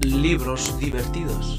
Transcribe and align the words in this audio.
libros 0.00 0.78
divertidos. 0.78 1.58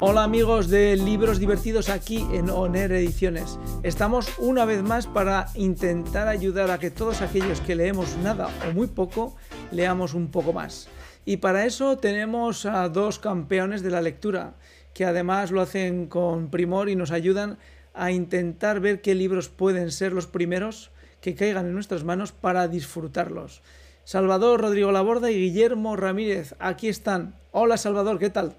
Hola 0.00 0.24
amigos 0.24 0.68
de 0.68 0.96
Libros 0.96 1.38
Divertidos 1.38 1.88
aquí 1.88 2.26
en 2.32 2.50
ONER 2.50 2.92
Ediciones. 2.92 3.58
Estamos 3.82 4.30
una 4.38 4.64
vez 4.64 4.82
más 4.82 5.06
para 5.06 5.46
intentar 5.54 6.28
ayudar 6.28 6.70
a 6.70 6.78
que 6.78 6.90
todos 6.90 7.22
aquellos 7.22 7.60
que 7.62 7.74
leemos 7.74 8.16
nada 8.18 8.50
o 8.68 8.74
muy 8.74 8.88
poco, 8.88 9.36
leamos 9.72 10.12
un 10.12 10.30
poco 10.30 10.52
más. 10.52 10.88
Y 11.24 11.38
para 11.38 11.64
eso 11.64 11.96
tenemos 11.96 12.66
a 12.66 12.88
dos 12.88 13.18
campeones 13.18 13.82
de 13.82 13.90
la 13.90 14.02
lectura, 14.02 14.54
que 14.92 15.06
además 15.06 15.50
lo 15.50 15.62
hacen 15.62 16.06
con 16.06 16.50
primor 16.50 16.88
y 16.88 16.96
nos 16.96 17.10
ayudan 17.10 17.58
a 17.94 18.10
intentar 18.10 18.80
ver 18.80 19.00
qué 19.00 19.14
libros 19.14 19.48
pueden 19.48 19.90
ser 19.90 20.12
los 20.12 20.26
primeros 20.26 20.90
que 21.20 21.34
caigan 21.34 21.66
en 21.66 21.74
nuestras 21.74 22.04
manos 22.04 22.32
para 22.32 22.68
disfrutarlos. 22.68 23.62
Salvador 24.06 24.60
Rodrigo 24.60 24.92
Laborda 24.92 25.32
y 25.32 25.34
Guillermo 25.34 25.96
Ramírez, 25.96 26.54
aquí 26.60 26.86
están. 26.86 27.34
Hola 27.50 27.76
Salvador, 27.76 28.20
¿qué 28.20 28.30
tal? 28.30 28.54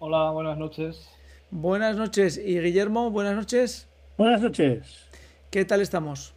Hola, 0.00 0.32
buenas 0.32 0.58
noches. 0.58 1.08
Buenas 1.52 1.96
noches. 1.96 2.36
¿Y 2.36 2.58
Guillermo, 2.58 3.08
buenas 3.12 3.36
noches? 3.36 3.86
Buenas 4.18 4.40
noches. 4.40 5.06
¿Qué 5.52 5.64
tal 5.64 5.82
estamos? 5.82 6.34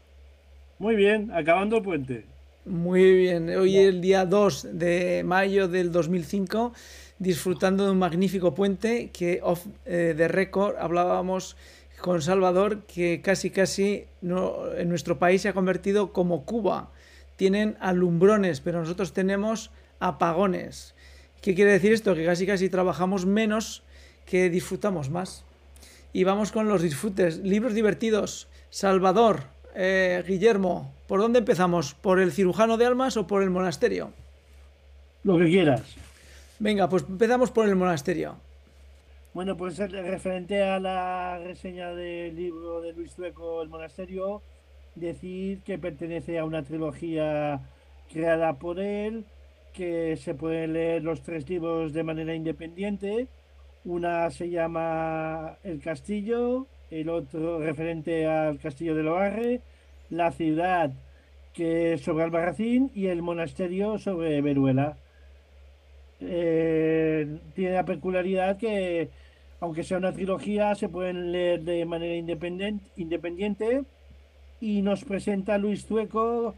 Muy 0.77 0.95
bien, 0.95 1.31
acabando 1.31 1.77
el 1.77 1.81
puente. 1.81 2.27
Muy 2.65 3.15
bien. 3.15 3.49
Hoy 3.49 3.79
es 3.79 3.87
el 3.89 4.01
día 4.01 4.27
2 4.27 4.77
de 4.77 5.23
mayo 5.25 5.67
del 5.67 5.91
2005, 5.91 6.71
disfrutando 7.17 7.85
de 7.85 7.93
un 7.93 7.97
magnífico 7.97 8.53
puente 8.53 9.09
que 9.09 9.39
off 9.41 9.65
eh, 9.87 10.13
the 10.15 10.27
record 10.27 10.75
hablábamos 10.77 11.57
con 11.99 12.21
Salvador 12.21 12.83
que 12.83 13.23
casi 13.23 13.49
casi 13.49 14.05
no, 14.21 14.71
en 14.77 14.87
nuestro 14.87 15.17
país 15.17 15.41
se 15.41 15.49
ha 15.49 15.53
convertido 15.53 16.13
como 16.13 16.45
Cuba. 16.45 16.91
Tienen 17.35 17.77
alumbrones, 17.79 18.61
pero 18.61 18.79
nosotros 18.79 19.13
tenemos 19.13 19.71
apagones. 19.99 20.95
¿Qué 21.41 21.53
quiere 21.53 21.71
decir 21.71 21.93
esto? 21.93 22.15
Que 22.15 22.25
casi 22.25 22.45
casi 22.45 22.69
trabajamos 22.69 23.25
menos 23.25 23.83
que 24.25 24.49
disfrutamos 24.49 25.09
más. 25.09 25.43
Y 26.13 26.23
vamos 26.23 26.51
con 26.51 26.67
los 26.67 26.81
disfrutes. 26.81 27.39
Libros 27.39 27.73
divertidos. 27.73 28.47
Salvador, 28.69 29.43
eh, 29.75 30.23
Guillermo, 30.25 30.93
¿por 31.07 31.19
dónde 31.19 31.39
empezamos? 31.39 31.93
¿Por 31.93 32.19
el 32.19 32.31
cirujano 32.31 32.77
de 32.77 32.85
almas 32.85 33.17
o 33.17 33.27
por 33.27 33.43
el 33.43 33.49
monasterio? 33.49 34.11
Lo 35.23 35.37
que 35.37 35.45
quieras. 35.45 35.81
Venga, 36.59 36.87
pues 36.87 37.03
empezamos 37.07 37.51
por 37.51 37.67
el 37.67 37.75
monasterio. 37.75 38.37
Bueno, 39.33 39.57
pues 39.57 39.77
referente 39.77 40.63
a 40.63 40.79
la 40.79 41.39
reseña 41.39 41.93
del 41.93 42.35
libro 42.35 42.79
de 42.79 42.93
Luis 42.93 43.11
Sueco, 43.11 43.61
El 43.61 43.67
monasterio, 43.67 44.41
decir 44.95 45.61
que 45.61 45.77
pertenece 45.77 46.39
a 46.39 46.45
una 46.45 46.63
trilogía 46.63 47.61
creada 48.11 48.53
por 48.53 48.79
él, 48.79 49.25
que 49.73 50.15
se 50.15 50.33
pueden 50.33 50.73
leer 50.73 51.03
los 51.03 51.21
tres 51.21 51.49
libros 51.49 51.93
de 51.93 52.03
manera 52.03 52.33
independiente. 52.33 53.27
Una 53.83 54.29
se 54.31 54.49
llama 54.49 55.57
El 55.63 55.81
Castillo, 55.81 56.65
el 56.89 57.09
otro 57.09 57.59
referente 57.59 58.25
al 58.25 58.57
Castillo 58.59 58.95
de 58.95 59.03
Loarre, 59.03 59.61
La 60.09 60.31
Ciudad, 60.31 60.91
que 61.53 61.93
es 61.93 62.01
sobre 62.01 62.23
Albarracín, 62.23 62.91
y 62.95 63.07
el 63.07 63.21
Monasterio 63.21 63.97
sobre 63.97 64.41
Veruela. 64.41 64.97
Eh, 66.21 67.37
tiene 67.53 67.73
la 67.73 67.85
peculiaridad 67.85 68.57
que, 68.57 69.09
aunque 69.59 69.83
sea 69.83 69.97
una 69.97 70.13
trilogía, 70.13 70.73
se 70.75 70.89
pueden 70.89 71.31
leer 71.31 71.63
de 71.63 71.85
manera 71.85 72.15
independiente, 72.15 72.85
independiente 72.95 73.83
y 74.61 74.81
nos 74.81 75.03
presenta 75.03 75.55
a 75.55 75.57
Luis 75.57 75.85
Zueco 75.85 76.55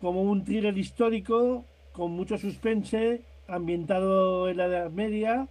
como 0.00 0.22
un 0.22 0.44
thriller 0.44 0.76
histórico 0.76 1.64
con 1.92 2.12
mucho 2.12 2.38
suspense, 2.38 3.22
ambientado 3.48 4.48
en 4.48 4.56
la 4.56 4.66
Edad 4.66 4.90
Media 4.90 5.48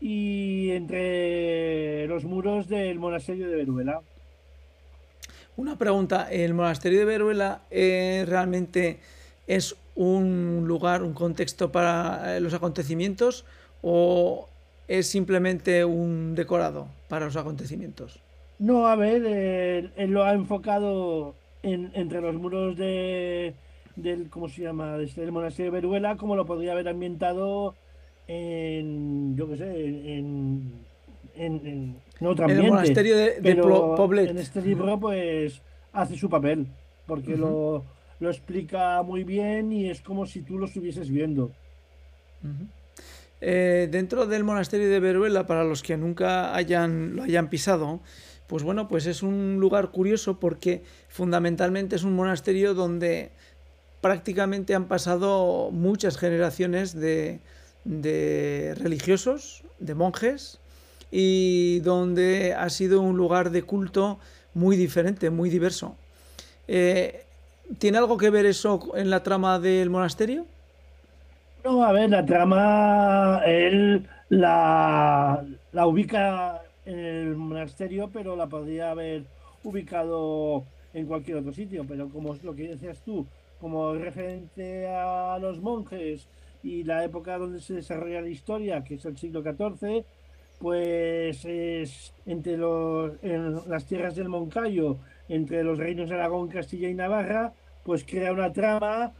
y 0.00 0.70
entre 0.70 2.06
los 2.08 2.24
muros 2.24 2.68
del 2.68 2.98
monasterio 2.98 3.48
de 3.48 3.56
Veruela. 3.56 4.00
Una 5.56 5.76
pregunta, 5.76 6.30
¿el 6.30 6.54
monasterio 6.54 7.00
de 7.00 7.04
Veruela 7.04 7.62
eh, 7.70 8.24
realmente 8.26 8.98
es 9.46 9.76
un 9.94 10.64
lugar, 10.66 11.02
un 11.02 11.12
contexto 11.12 11.70
para 11.70 12.36
eh, 12.36 12.40
los 12.40 12.54
acontecimientos 12.54 13.44
o 13.82 14.48
es 14.88 15.06
simplemente 15.06 15.84
un 15.84 16.34
decorado 16.34 16.88
para 17.08 17.26
los 17.26 17.36
acontecimientos? 17.36 18.20
No, 18.60 18.86
a 18.86 18.94
ver, 18.94 19.24
él, 19.24 19.90
él 19.96 20.10
lo 20.10 20.22
ha 20.22 20.34
enfocado 20.34 21.34
en, 21.62 21.90
entre 21.94 22.20
los 22.20 22.34
muros 22.34 22.76
de, 22.76 23.54
del, 23.96 24.28
¿cómo 24.28 24.48
se 24.50 24.62
llama?, 24.62 24.98
Desde 24.98 25.24
el 25.24 25.32
monasterio 25.32 25.72
de 25.72 25.80
Veruela, 25.80 26.16
como 26.16 26.36
lo 26.36 26.44
podría 26.44 26.72
haber 26.72 26.86
ambientado 26.88 27.74
en, 28.28 29.34
yo 29.34 29.48
qué 29.48 29.56
sé, 29.56 29.86
en, 29.86 30.72
en, 31.34 31.96
en 32.20 32.26
otro 32.26 32.44
ambiente. 32.44 32.52
En 32.52 32.64
el 32.66 32.70
monasterio 32.70 33.16
de, 33.16 33.40
de 33.40 33.40
Pero 33.40 33.94
Poblet. 33.96 34.28
en 34.28 34.36
este 34.36 34.60
libro, 34.60 35.00
pues, 35.00 35.62
hace 35.92 36.16
su 36.16 36.28
papel, 36.28 36.66
porque 37.06 37.38
lo, 37.38 37.82
lo 38.20 38.28
explica 38.28 39.02
muy 39.02 39.24
bien 39.24 39.72
y 39.72 39.88
es 39.88 40.02
como 40.02 40.26
si 40.26 40.42
tú 40.42 40.58
lo 40.58 40.66
estuvieses 40.66 41.08
viendo. 41.10 41.50
Eh, 43.40 43.88
dentro 43.90 44.26
del 44.26 44.44
monasterio 44.44 44.90
de 44.90 45.00
Veruela, 45.00 45.46
para 45.46 45.64
los 45.64 45.82
que 45.82 45.96
nunca 45.96 46.54
hayan, 46.54 47.16
lo 47.16 47.22
hayan 47.22 47.48
pisado, 47.48 48.00
pues 48.50 48.64
bueno, 48.64 48.88
pues 48.88 49.06
es 49.06 49.22
un 49.22 49.58
lugar 49.60 49.92
curioso 49.92 50.40
porque 50.40 50.82
fundamentalmente 51.08 51.94
es 51.94 52.02
un 52.02 52.16
monasterio 52.16 52.74
donde 52.74 53.30
prácticamente 54.00 54.74
han 54.74 54.86
pasado 54.86 55.70
muchas 55.70 56.18
generaciones 56.18 56.92
de, 56.98 57.38
religiosos, 58.76 59.62
de 59.78 59.94
monjes, 59.94 60.58
y 61.12 61.78
donde 61.84 62.52
ha 62.54 62.68
sido 62.70 63.02
un 63.02 63.16
lugar 63.16 63.50
de 63.50 63.62
culto 63.62 64.18
muy 64.52 64.76
diferente, 64.76 65.30
muy 65.30 65.48
diverso. 65.48 65.94
Eh, 66.66 67.22
¿Tiene 67.78 67.98
algo 67.98 68.18
que 68.18 68.30
ver 68.30 68.46
eso 68.46 68.80
en 68.96 69.10
la 69.10 69.22
trama 69.22 69.60
del 69.60 69.90
monasterio? 69.90 70.44
No, 71.64 71.84
a 71.84 71.92
ver, 71.92 72.10
la 72.10 72.26
trama, 72.26 73.42
él 73.46 74.08
la, 74.28 75.44
ubica 75.86 76.62
el 76.84 77.36
monasterio, 77.36 78.10
pero 78.12 78.36
la 78.36 78.48
podría 78.48 78.90
haber 78.90 79.24
ubicado 79.64 80.64
en 80.94 81.06
cualquier 81.06 81.38
otro 81.38 81.52
sitio. 81.52 81.84
Pero 81.86 82.08
como 82.08 82.34
es 82.34 82.42
lo 82.42 82.54
que 82.54 82.68
decías 82.68 83.00
tú, 83.04 83.26
como 83.60 83.94
referente 83.94 84.88
a 84.88 85.38
los 85.38 85.60
monjes 85.60 86.26
y 86.62 86.84
la 86.84 87.04
época 87.04 87.38
donde 87.38 87.60
se 87.60 87.74
desarrolla 87.74 88.20
la 88.20 88.28
historia, 88.28 88.84
que 88.84 88.94
es 88.94 89.04
el 89.04 89.16
siglo 89.16 89.42
XIV, 89.42 90.04
pues 90.58 91.44
es 91.44 92.12
entre 92.26 92.56
los, 92.56 93.12
en 93.22 93.68
las 93.68 93.86
tierras 93.86 94.14
del 94.14 94.28
Moncayo, 94.28 94.98
entre 95.28 95.62
los 95.62 95.78
reinos 95.78 96.08
de 96.08 96.16
Aragón, 96.16 96.48
Castilla 96.48 96.88
y 96.88 96.94
Navarra, 96.94 97.52
pues 97.84 98.04
crea 98.04 98.32
una 98.32 98.52
trama 98.52 99.12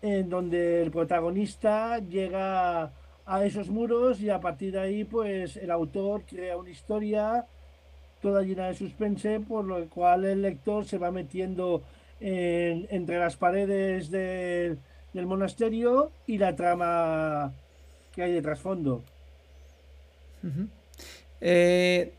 en 0.00 0.28
donde 0.30 0.82
el 0.82 0.90
protagonista 0.90 1.98
llega 1.98 2.92
a 3.28 3.44
esos 3.44 3.68
muros 3.68 4.20
y 4.20 4.30
a 4.30 4.40
partir 4.40 4.72
de 4.72 4.80
ahí 4.80 5.04
pues 5.04 5.56
el 5.56 5.70
autor 5.70 6.22
crea 6.28 6.56
una 6.56 6.70
historia 6.70 7.44
toda 8.22 8.42
llena 8.42 8.66
de 8.68 8.74
suspense 8.74 9.38
por 9.40 9.64
lo 9.64 9.86
cual 9.88 10.24
el 10.24 10.42
lector 10.42 10.84
se 10.86 10.98
va 10.98 11.10
metiendo 11.10 11.82
en- 12.20 12.86
entre 12.90 13.18
las 13.18 13.36
paredes 13.36 14.10
de- 14.10 14.76
del 15.12 15.26
monasterio 15.26 16.10
y 16.26 16.38
la 16.38 16.56
trama 16.56 17.52
que 18.14 18.22
hay 18.22 18.32
de 18.32 18.42
trasfondo. 18.42 19.02
Eh, 21.40 22.12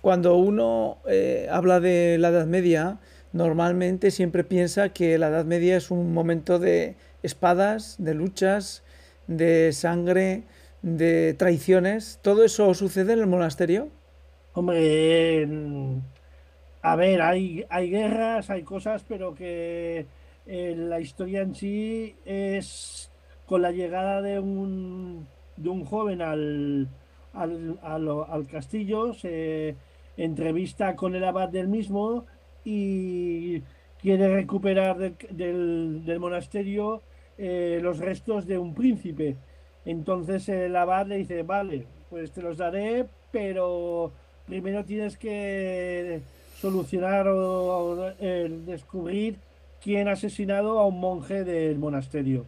cuando 0.00 0.36
uno 0.36 0.98
eh, 1.06 1.46
habla 1.50 1.80
de 1.80 2.16
la 2.18 2.28
Edad 2.28 2.46
Media, 2.46 2.98
normalmente 3.32 4.10
siempre 4.10 4.44
piensa 4.44 4.88
que 4.90 5.18
la 5.18 5.28
Edad 5.28 5.44
Media 5.44 5.76
es 5.76 5.90
un 5.90 6.12
momento 6.14 6.58
de 6.58 6.94
espadas, 7.22 7.96
de 7.98 8.14
luchas, 8.14 8.82
de 9.30 9.72
sangre, 9.72 10.42
de 10.82 11.34
traiciones. 11.34 12.18
¿Todo 12.22 12.44
eso 12.44 12.74
sucede 12.74 13.12
en 13.14 13.20
el 13.20 13.26
monasterio? 13.26 13.88
Hombre, 14.52 15.46
a 16.82 16.96
ver, 16.96 17.22
hay, 17.22 17.64
hay 17.68 17.90
guerras, 17.90 18.50
hay 18.50 18.62
cosas, 18.62 19.04
pero 19.08 19.34
que 19.34 20.06
eh, 20.46 20.74
la 20.76 21.00
historia 21.00 21.42
en 21.42 21.54
sí 21.54 22.14
es 22.24 23.10
con 23.46 23.62
la 23.62 23.70
llegada 23.72 24.22
de 24.22 24.38
un, 24.40 25.26
de 25.56 25.68
un 25.68 25.84
joven 25.84 26.22
al, 26.22 26.88
al, 27.32 27.78
al- 27.82 28.46
castillo, 28.46 29.12
se 29.14 29.76
entrevista 30.16 30.96
con 30.96 31.14
el 31.14 31.24
abad 31.24 31.48
del 31.48 31.68
mismo 31.68 32.26
y 32.64 33.60
quiere 34.00 34.34
recuperar 34.34 34.98
del- 35.30 36.04
del 36.04 36.20
monasterio 36.20 37.02
eh, 37.42 37.78
los 37.80 37.98
restos 37.98 38.46
de 38.46 38.58
un 38.58 38.74
príncipe. 38.74 39.34
Entonces 39.86 40.46
el 40.50 40.76
abad 40.76 41.06
le 41.06 41.16
dice, 41.16 41.42
vale, 41.42 41.86
pues 42.10 42.30
te 42.32 42.42
los 42.42 42.58
daré, 42.58 43.06
pero 43.32 44.12
primero 44.46 44.84
tienes 44.84 45.16
que 45.16 46.20
solucionar 46.58 47.28
o, 47.28 47.92
o, 47.92 48.12
descubrir 48.66 49.38
quién 49.82 50.08
ha 50.08 50.12
asesinado 50.12 50.78
a 50.78 50.86
un 50.86 51.00
monje 51.00 51.44
del 51.44 51.78
monasterio. 51.78 52.44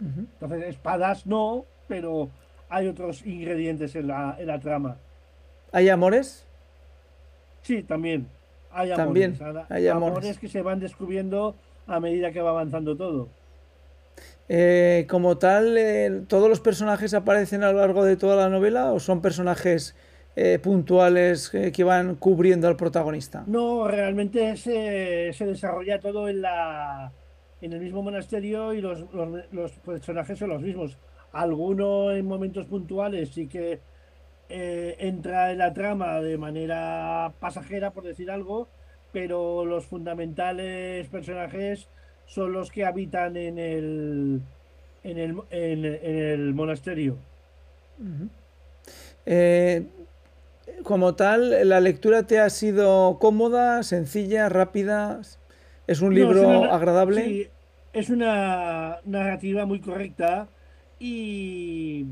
Entonces, 0.00 0.64
espadas 0.64 1.24
no, 1.24 1.64
pero 1.86 2.28
hay 2.68 2.88
otros 2.88 3.24
ingredientes 3.24 3.94
en 3.94 4.08
la, 4.08 4.36
en 4.36 4.48
la 4.48 4.58
trama. 4.58 4.96
¿Hay 5.70 5.88
amores? 5.88 6.44
Sí, 7.62 7.84
también. 7.84 8.26
Hay 8.72 8.90
También 8.90 9.36
amores. 9.40 9.66
hay 9.70 9.86
amores. 9.86 10.08
amores 10.08 10.38
que 10.38 10.48
se 10.48 10.60
van 10.60 10.80
descubriendo 10.80 11.54
a 11.86 12.00
medida 12.00 12.32
que 12.32 12.42
va 12.42 12.50
avanzando 12.50 12.96
todo. 12.96 13.28
Eh, 14.48 15.06
como 15.08 15.38
tal, 15.38 15.76
eh, 15.78 16.22
¿todos 16.28 16.48
los 16.50 16.60
personajes 16.60 17.14
aparecen 17.14 17.62
a 17.62 17.72
lo 17.72 17.78
largo 17.78 18.04
de 18.04 18.16
toda 18.16 18.36
la 18.36 18.50
novela 18.50 18.92
o 18.92 19.00
son 19.00 19.22
personajes 19.22 19.96
eh, 20.36 20.58
puntuales 20.58 21.50
que 21.50 21.84
van 21.84 22.16
cubriendo 22.16 22.68
al 22.68 22.76
protagonista? 22.76 23.44
No, 23.46 23.88
realmente 23.88 24.56
se, 24.56 25.32
se 25.34 25.46
desarrolla 25.46 26.00
todo 26.00 26.28
en 26.28 26.42
la 26.42 27.12
en 27.60 27.72
el 27.72 27.80
mismo 27.80 28.02
monasterio 28.02 28.74
y 28.74 28.80
los, 28.82 29.00
los- 29.12 29.50
los 29.52 29.72
personajes 29.80 30.38
son 30.38 30.50
los 30.50 30.60
mismos. 30.62 30.98
Alguno 31.32 32.10
en 32.12 32.26
momentos 32.26 32.66
puntuales 32.66 33.30
sí 33.30 33.48
que 33.48 33.80
entra 34.48 35.50
en 35.52 35.58
la 35.58 35.72
trama 35.74 36.20
de 36.20 36.38
manera 36.38 37.34
pasajera, 37.40 37.92
por 37.92 38.04
decir 38.04 38.30
algo, 38.30 38.68
pero 39.12 39.64
los 39.64 39.86
fundamentales 39.86 41.08
personajes 41.08 41.88
son 42.26 42.52
los 42.52 42.70
que 42.70 42.84
habitan 42.84 43.36
en 43.36 43.58
el 43.58 44.42
en 45.02 45.18
el, 45.18 45.30
en, 45.50 45.84
en 45.84 46.16
el 46.18 46.54
monasterio. 46.54 47.24
Eh, 49.26 49.86
como 50.84 51.14
tal, 51.16 51.68
¿la 51.68 51.80
lectura 51.80 52.24
te 52.26 52.40
ha 52.40 52.50
sido 52.50 53.18
cómoda, 53.20 53.82
sencilla, 53.82 54.48
rápida? 54.48 55.20
¿Es 55.86 56.00
un 56.02 56.14
No, 56.14 56.30
libro 56.30 56.32
es 56.32 56.42
una- 56.42 56.72
agradable? 56.72 57.08
sí, 57.08 57.50
es 57.92 58.10
una 58.10 59.00
narrativa 59.04 59.66
muy 59.66 59.80
correcta 59.80 60.52
y, 60.98 62.06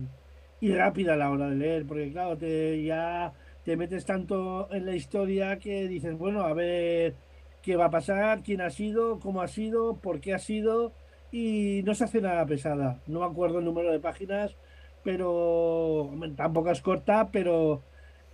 y 0.61 0.73
rápida 0.75 1.15
a 1.15 1.17
la 1.17 1.31
hora 1.31 1.49
de 1.49 1.56
leer, 1.56 1.87
porque 1.87 2.11
claro, 2.12 2.37
te, 2.38 2.82
ya 2.82 3.32
te 3.62 3.76
metes 3.76 4.05
tanto 4.05 4.73
en 4.73 4.87
la 4.87 4.94
historia 4.97 5.58
que 5.58 5.87
dices, 5.88 6.17
bueno, 6.19 6.43
a 6.43 6.53
ver 6.55 7.17
qué 7.62 7.76
va 7.76 7.87
a 7.87 7.91
pasar, 7.91 8.43
quién 8.43 8.61
ha 8.61 8.70
sido, 8.70 9.20
cómo 9.20 9.41
ha 9.41 9.49
sido, 9.49 9.97
por 9.97 10.20
qué 10.20 10.35
ha 10.35 10.38
sido, 10.38 10.93
y 11.31 11.82
no 11.85 11.94
se 11.94 12.05
hace 12.05 12.20
nada 12.20 12.44
pesada. 12.44 12.99
No 13.06 13.20
me 13.20 13.26
acuerdo 13.26 13.61
el 13.61 13.64
número 13.64 13.91
de 13.91 14.00
páginas, 14.00 14.56
pero 15.03 16.11
tampoco 16.37 16.70
es 16.70 16.81
corta, 16.81 17.31
pero 17.32 17.82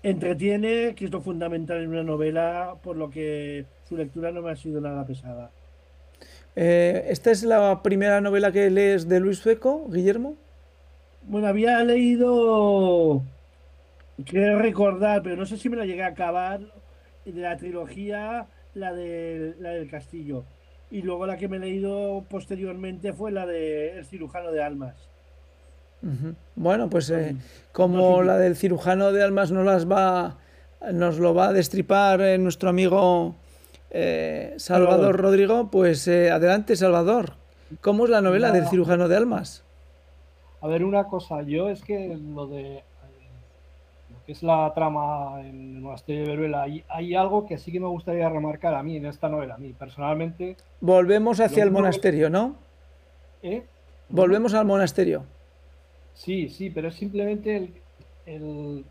entretiene, 0.03 0.95
que 0.95 1.05
es 1.05 1.11
lo 1.11 1.21
fundamental 1.21 1.83
en 1.83 1.91
una 1.91 2.03
novela, 2.03 2.77
por 2.83 2.97
lo 2.97 3.11
que 3.11 3.67
su 3.89 3.97
lectura 3.97 4.33
no 4.33 4.43
me 4.43 4.51
ha 4.51 4.57
sido 4.57 4.81
nada 4.81 5.05
pesada. 5.07 5.51
Eh, 6.57 7.07
¿esta 7.09 7.31
es 7.31 7.45
la 7.45 7.83
primera 7.83 8.21
novela 8.21 8.51
que 8.51 8.71
lees 8.71 9.09
de 9.09 9.21
Luis 9.21 9.39
Sueco, 9.39 9.89
Guillermo? 9.89 10.35
Bueno, 11.23 11.47
había 11.47 11.83
leído, 11.85 13.23
quiero 14.25 14.59
recordar, 14.59 15.23
pero 15.23 15.37
no 15.37 15.47
sé 15.47 15.57
si 15.57 15.69
me 15.69 15.77
la 15.77 15.85
llegué 15.85 16.03
a 16.03 16.09
acabar, 16.09 16.61
de 17.25 17.41
la 17.41 17.57
trilogía, 17.57 18.47
la, 18.79 18.93
de, 18.93 19.55
la 19.59 19.71
del 19.71 19.91
castillo. 19.91 20.45
Y 20.91 21.03
luego 21.03 21.27
la 21.27 21.37
que 21.37 21.49
me 21.49 21.59
he 21.59 21.61
leído 21.61 22.25
posteriormente 22.31 23.13
fue 23.13 23.31
la 23.31 23.47
de 23.47 23.99
El 23.99 24.07
cirujano 24.07 24.51
de 24.51 24.63
almas. 24.63 24.95
Bueno, 26.55 26.89
pues 26.89 27.11
eh, 27.11 27.35
como 27.73 28.23
la 28.23 28.39
del 28.39 28.57
cirujano 28.57 29.13
de 29.13 29.23
almas 29.23 29.51
nos 29.51 29.67
las 29.67 29.91
va, 29.91 30.39
nos 30.93 31.19
lo 31.19 31.35
va 31.35 31.49
a 31.49 31.53
destripar 31.53 32.21
eh, 32.21 32.39
nuestro 32.39 32.71
amigo 32.71 33.35
eh, 33.91 34.55
Salvador. 34.59 35.17
Rodrigo, 35.17 35.71
pues 35.71 36.07
eh, 36.09 36.31
adelante, 36.31 36.77
Salvador. 36.77 37.33
¿Cómo 37.81 38.05
es 38.05 38.11
la 38.11 38.21
novela 38.21 38.51
del 38.51 38.67
cirujano 38.69 39.09
de 39.09 39.17
almas? 39.17 39.65
A 40.61 40.69
ver, 40.69 40.85
una 40.85 41.05
cosa, 41.05 41.43
yo 41.43 41.69
es 41.69 41.83
que 41.83 42.17
lo 42.17 42.47
de 42.47 42.83
que 44.29 44.33
es 44.33 44.43
la 44.43 44.71
trama 44.75 45.41
en 45.41 45.77
el 45.77 45.81
monasterio 45.81 46.21
de 46.25 46.29
Veruela, 46.29 46.65
hay, 46.65 46.85
hay 46.91 47.15
algo 47.15 47.47
que 47.47 47.57
sí 47.57 47.73
que 47.73 47.81
me 47.81 47.87
gustaría 47.87 48.29
remarcar 48.29 48.75
a 48.75 48.83
mí 48.83 48.95
en 48.99 49.07
esta 49.07 49.27
novela, 49.31 49.55
a 49.55 49.57
mí 49.57 49.73
personalmente. 49.73 50.55
Volvemos 50.83 51.41
hacia 51.41 51.63
el 51.63 51.71
monasterio, 51.71 52.29
¿no? 52.29 52.55
¿eh? 53.43 53.63
Volvemos 54.11 54.53
al 54.53 54.67
monasterio. 54.67 55.25
Sí, 56.13 56.51
sí, 56.51 56.69
pero 56.69 56.89
es 56.89 56.95
simplemente 56.97 57.57
el- 57.57 57.73
el- 58.27 58.85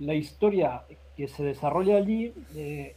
la 0.00 0.14
historia 0.14 0.82
que 1.16 1.28
se 1.28 1.44
desarrolla 1.44 1.96
allí 1.98 2.32
eh, 2.56 2.96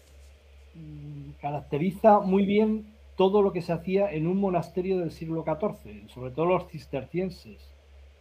mm, 0.74 1.34
caracteriza 1.40 2.22
muy 2.22 2.48
bien 2.48 2.88
todo 3.18 3.44
lo 3.44 3.54
que 3.54 3.62
se 3.62 3.72
hacía 3.72 4.12
en 4.12 4.26
un 4.26 4.38
monasterio 4.40 4.98
del 4.98 5.12
siglo 5.12 5.44
XIV, 5.46 6.10
sobre 6.10 6.32
todo 6.32 6.48
los 6.48 6.68
cistercienses. 6.70 7.60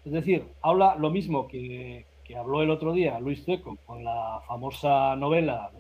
Es 0.05 0.13
decir, 0.13 0.45
habla 0.61 0.95
lo 0.97 1.09
mismo 1.11 1.49
que, 1.49 2.05
que 2.25 2.37
habló 2.37 2.63
el 2.63 2.71
otro 2.71 2.93
día 2.93 3.19
Luis 3.21 3.45
Zueco 3.45 3.77
con 3.87 4.03
la 4.05 4.41
famosa 4.47 5.15
novela 5.17 5.71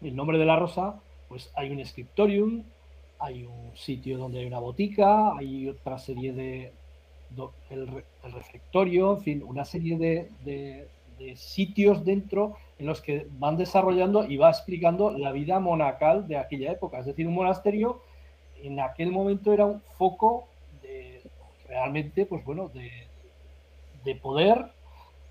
El 0.00 0.16
nombre 0.16 0.38
de 0.38 0.46
la 0.46 0.56
rosa, 0.56 1.00
pues 1.28 1.50
hay 1.54 1.70
un 1.70 1.84
scriptorium, 1.84 2.64
hay 3.18 3.44
un 3.44 3.76
sitio 3.76 4.16
donde 4.18 4.40
hay 4.40 4.46
una 4.46 4.58
botica, 4.58 5.36
hay 5.36 5.68
otra 5.68 5.98
serie 5.98 6.32
de, 6.32 6.72
el, 7.70 8.04
el 8.24 8.32
refectorio, 8.32 9.16
en 9.16 9.20
fin, 9.22 9.42
una 9.44 9.64
serie 9.64 9.98
de, 9.98 10.30
de- 10.44 10.88
de 11.18 11.36
sitios 11.36 12.02
dentro 12.06 12.56
en 12.78 12.86
los 12.86 13.02
que 13.02 13.26
van 13.32 13.58
desarrollando 13.58 14.24
y 14.24 14.38
va 14.38 14.48
explicando 14.48 15.10
la 15.10 15.32
vida 15.32 15.60
monacal 15.60 16.26
de 16.26 16.38
aquella 16.38 16.72
época. 16.72 16.98
Es 16.98 17.04
decir, 17.04 17.26
un 17.28 17.34
monasterio 17.34 18.00
en 18.62 18.80
aquel 18.80 19.12
momento 19.12 19.52
era 19.52 19.66
un 19.66 19.82
foco 19.98 20.48
de 20.82 21.20
realmente, 21.68 22.24
pues 22.24 22.42
bueno, 22.42 22.68
de, 22.70 22.90
de 24.04 24.14
poder 24.16 24.72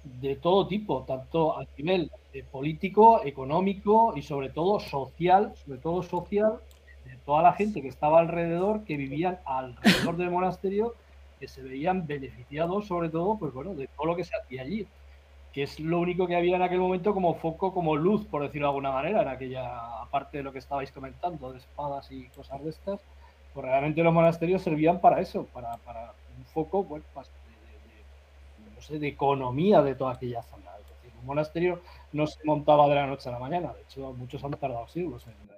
de 0.04 0.36
todo 0.36 0.68
tipo, 0.68 1.04
tanto 1.04 1.58
a 1.60 1.66
nivel 1.78 2.12
eh, 2.34 2.44
político, 2.50 3.22
económico 3.26 4.14
y 4.16 4.22
sobre 4.22 4.50
todo 4.50 4.80
social, 4.80 5.54
sobre 5.66 5.80
todo 5.80 6.02
social, 6.04 6.60
de 7.06 7.18
toda 7.26 7.44
la 7.44 7.54
gente 7.54 7.82
que 7.82 7.90
estaba 7.90 8.20
alrededor, 8.20 8.84
que 8.86 8.98
vivían 8.98 9.40
alrededor 9.46 10.16
del 10.18 10.32
monasterio, 10.32 10.96
que 11.40 11.48
se 11.48 11.62
veían 11.62 12.08
beneficiados 12.08 12.88
sobre 12.88 13.10
todo, 13.10 13.38
pues 13.38 13.54
bueno, 13.54 13.74
de 13.76 13.88
todo 13.88 14.08
lo 14.08 14.16
que 14.16 14.24
se 14.24 14.36
hacía 14.36 14.62
allí, 14.64 14.88
que 15.54 15.64
es 15.64 15.80
lo 15.80 16.00
único 16.00 16.28
que 16.28 16.36
había 16.36 16.56
en 16.56 16.62
aquel 16.62 16.80
momento 16.80 17.14
como 17.14 17.34
foco, 17.36 17.74
como 17.74 17.96
luz, 17.96 18.26
por 18.26 18.42
decirlo 18.44 18.68
de 18.68 18.70
alguna 18.70 18.92
manera, 18.92 19.22
en 19.24 19.28
aquella, 19.28 20.02
aparte 20.02 20.38
de 20.38 20.44
lo 20.44 20.52
que 20.54 20.60
estabais 20.60 20.92
comentando, 20.92 21.52
de 21.52 21.60
espadas 21.60 22.12
y 22.12 22.30
cosas 22.30 22.64
de 22.64 22.70
estas, 22.70 23.02
pues 23.54 23.66
realmente 23.66 24.04
los 24.04 24.14
monasterios 24.14 24.62
servían 24.62 25.02
para 25.02 25.20
eso, 25.20 25.46
para, 25.48 25.78
para 25.78 26.14
un 26.38 26.46
foco, 26.46 26.84
bueno, 26.84 27.06
de- 27.14 27.49
de 28.88 29.08
economía 29.08 29.82
de 29.82 29.96
toda 29.96 30.14
aquella 30.14 30.42
zona. 30.44 30.72
Es 30.80 30.88
decir, 30.90 31.12
un 31.20 31.26
monasterio 31.26 31.82
no 32.14 32.26
se 32.28 32.44
montaba 32.46 32.88
de 32.88 32.96
la 32.96 33.08
noche 33.08 33.30
a 33.30 33.34
la 33.34 33.40
mañana, 33.40 33.74
de 33.74 33.82
hecho 33.82 34.14
muchos 34.14 34.44
han 34.44 34.52
tardado 34.52 34.88
siglos 34.88 35.28
en, 35.28 35.50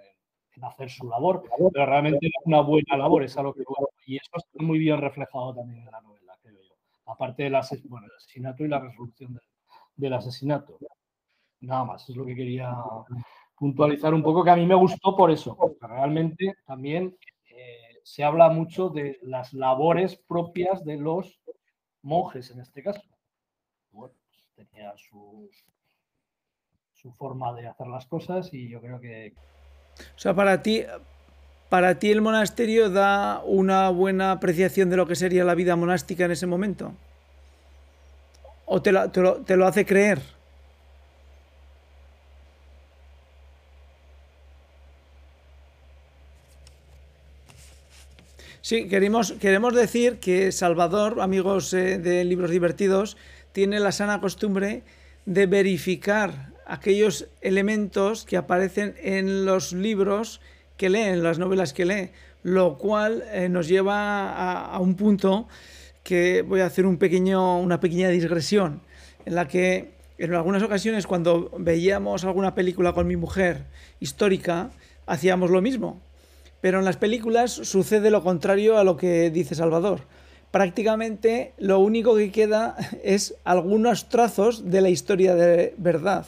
hacer 0.64 0.92
su 0.92 1.08
labor, 1.08 1.44
pero 1.74 1.86
realmente 1.88 2.28
es 2.28 2.34
una 2.46 2.62
buena 2.62 2.96
labor, 2.96 3.24
es 3.24 3.36
a 3.36 3.42
lo 3.42 3.52
que 3.52 3.64
y 4.06 4.18
eso 4.18 4.30
está 4.36 4.64
muy 4.64 4.78
bien 4.78 5.00
reflejado 5.02 5.56
también 5.56 5.80
en 5.80 5.92
la 5.92 6.02
novela, 6.02 6.38
creo 6.42 6.62
yo. 6.62 6.76
Aparte 7.06 7.44
del 7.44 7.54
bueno, 7.86 8.06
el 8.06 8.16
asesinato 8.16 8.64
y 8.64 8.68
la 8.68 8.80
resolución 8.80 9.34
del, 9.34 9.44
del 9.96 10.14
asesinato. 10.14 10.78
Nada 11.62 11.86
más, 11.86 12.08
es 12.08 12.16
lo 12.16 12.26
que 12.26 12.36
quería 12.36 12.76
puntualizar 13.56 14.14
un 14.14 14.24
poco, 14.24 14.44
que 14.44 14.50
a 14.50 14.56
mí 14.56 14.66
me 14.66 14.76
gustó 14.76 15.16
por 15.16 15.32
eso, 15.32 15.56
porque 15.56 15.86
realmente 15.88 16.56
también 16.66 17.16
eh, 17.50 18.00
se 18.04 18.24
habla 18.24 18.50
mucho 18.50 18.90
de 18.90 19.20
las 19.22 19.54
labores 19.54 20.16
propias 20.28 20.84
de 20.84 20.98
los 20.98 21.40
monjes 22.04 22.50
en 22.52 22.60
este 22.60 22.84
caso. 22.84 23.02
Bueno, 23.92 24.14
pues, 24.56 24.68
tenía 24.70 24.94
sus- 24.98 25.66
su 26.94 27.12
forma 27.14 27.54
de 27.54 27.68
hacer 27.68 27.88
las 27.88 28.06
cosas 28.06 28.54
y 28.54 28.70
yo 28.70 28.80
creo 28.82 29.00
que 29.00 29.34
O 30.16 30.20
sea, 30.20 30.34
para 30.34 30.62
ti, 30.62 30.84
para 31.70 31.98
ti 32.00 32.12
el 32.12 32.22
monasterio 32.22 32.90
da 32.90 33.42
una 33.44 33.90
buena 33.90 34.32
apreciación 34.32 34.90
de 34.90 34.98
lo 34.98 35.08
que 35.08 35.16
sería 35.16 35.44
la 35.44 35.56
vida 35.56 35.76
monástica 35.76 36.26
en 36.26 36.32
ese 36.32 36.48
momento. 36.48 36.94
¿O 38.66 38.82
te 38.82 38.92
lo, 38.92 39.10
te 39.12 39.22
lo- 39.22 39.38
te 39.42 39.58
lo 39.58 39.66
hace 39.68 39.86
creer? 39.86 40.22
Sí, 48.72 48.88
queremos, 48.88 49.34
queremos 49.34 49.76
decir 49.76 50.20
que 50.20 50.54
Salvador, 50.54 51.20
amigos 51.20 51.74
eh, 51.74 51.98
de 51.98 52.24
Libros 52.24 52.52
Divertidos, 52.52 53.18
tiene 53.52 53.82
la 53.82 53.92
sana 53.92 54.22
costumbre 54.22 54.84
de 55.26 55.46
verificar 55.46 56.54
aquellos 56.66 57.28
elementos 57.42 58.24
que 58.24 58.38
aparecen 58.38 58.96
en 59.04 59.44
los 59.44 59.74
libros 59.74 60.40
que 60.78 60.90
lee, 60.90 61.02
en 61.02 61.22
las 61.22 61.38
novelas 61.38 61.74
que 61.74 61.84
lee, 61.84 62.12
lo 62.44 62.78
cual 62.78 63.26
eh, 63.34 63.50
nos 63.50 63.68
lleva 63.68 64.64
a, 64.64 64.80
un 64.80 64.96
punto 64.96 65.50
que 66.02 66.42
voy 66.42 66.62
a 66.62 66.68
hacer 66.68 66.86
un 66.86 66.96
pequeño, 66.96 67.60
una 67.60 67.82
pequeña 67.82 68.08
digresión, 68.08 68.80
en 69.26 69.36
la 69.36 69.50
que 69.50 69.92
en 70.18 70.34
algunas 70.34 70.64
ocasiones 70.64 71.08
cuando 71.08 71.52
veíamos 71.58 72.24
alguna 72.24 72.56
película 72.56 72.94
con 72.94 73.06
mi 73.06 73.18
mujer 73.18 73.66
histórica, 74.00 74.72
hacíamos 75.08 75.50
lo 75.50 75.62
mismo. 75.62 76.00
Pero 76.62 76.80
en 76.80 76.86
las 76.86 76.98
películas 76.98 77.52
sucede 77.52 78.12
lo 78.12 78.24
contrario 78.24 78.78
a 78.78 78.84
lo 78.84 78.96
que 78.96 79.30
dice 79.30 79.56
Salvador. 79.56 80.02
prácticamente 80.52 81.54
lo 81.58 81.80
único 81.80 82.16
que 82.16 82.32
queda 82.32 82.76
es 83.04 83.36
algunos 83.44 84.10
trazos 84.10 84.70
de 84.70 84.82
la 84.82 84.90
historia 84.90 85.36
de 85.36 85.74
verdad 85.78 86.26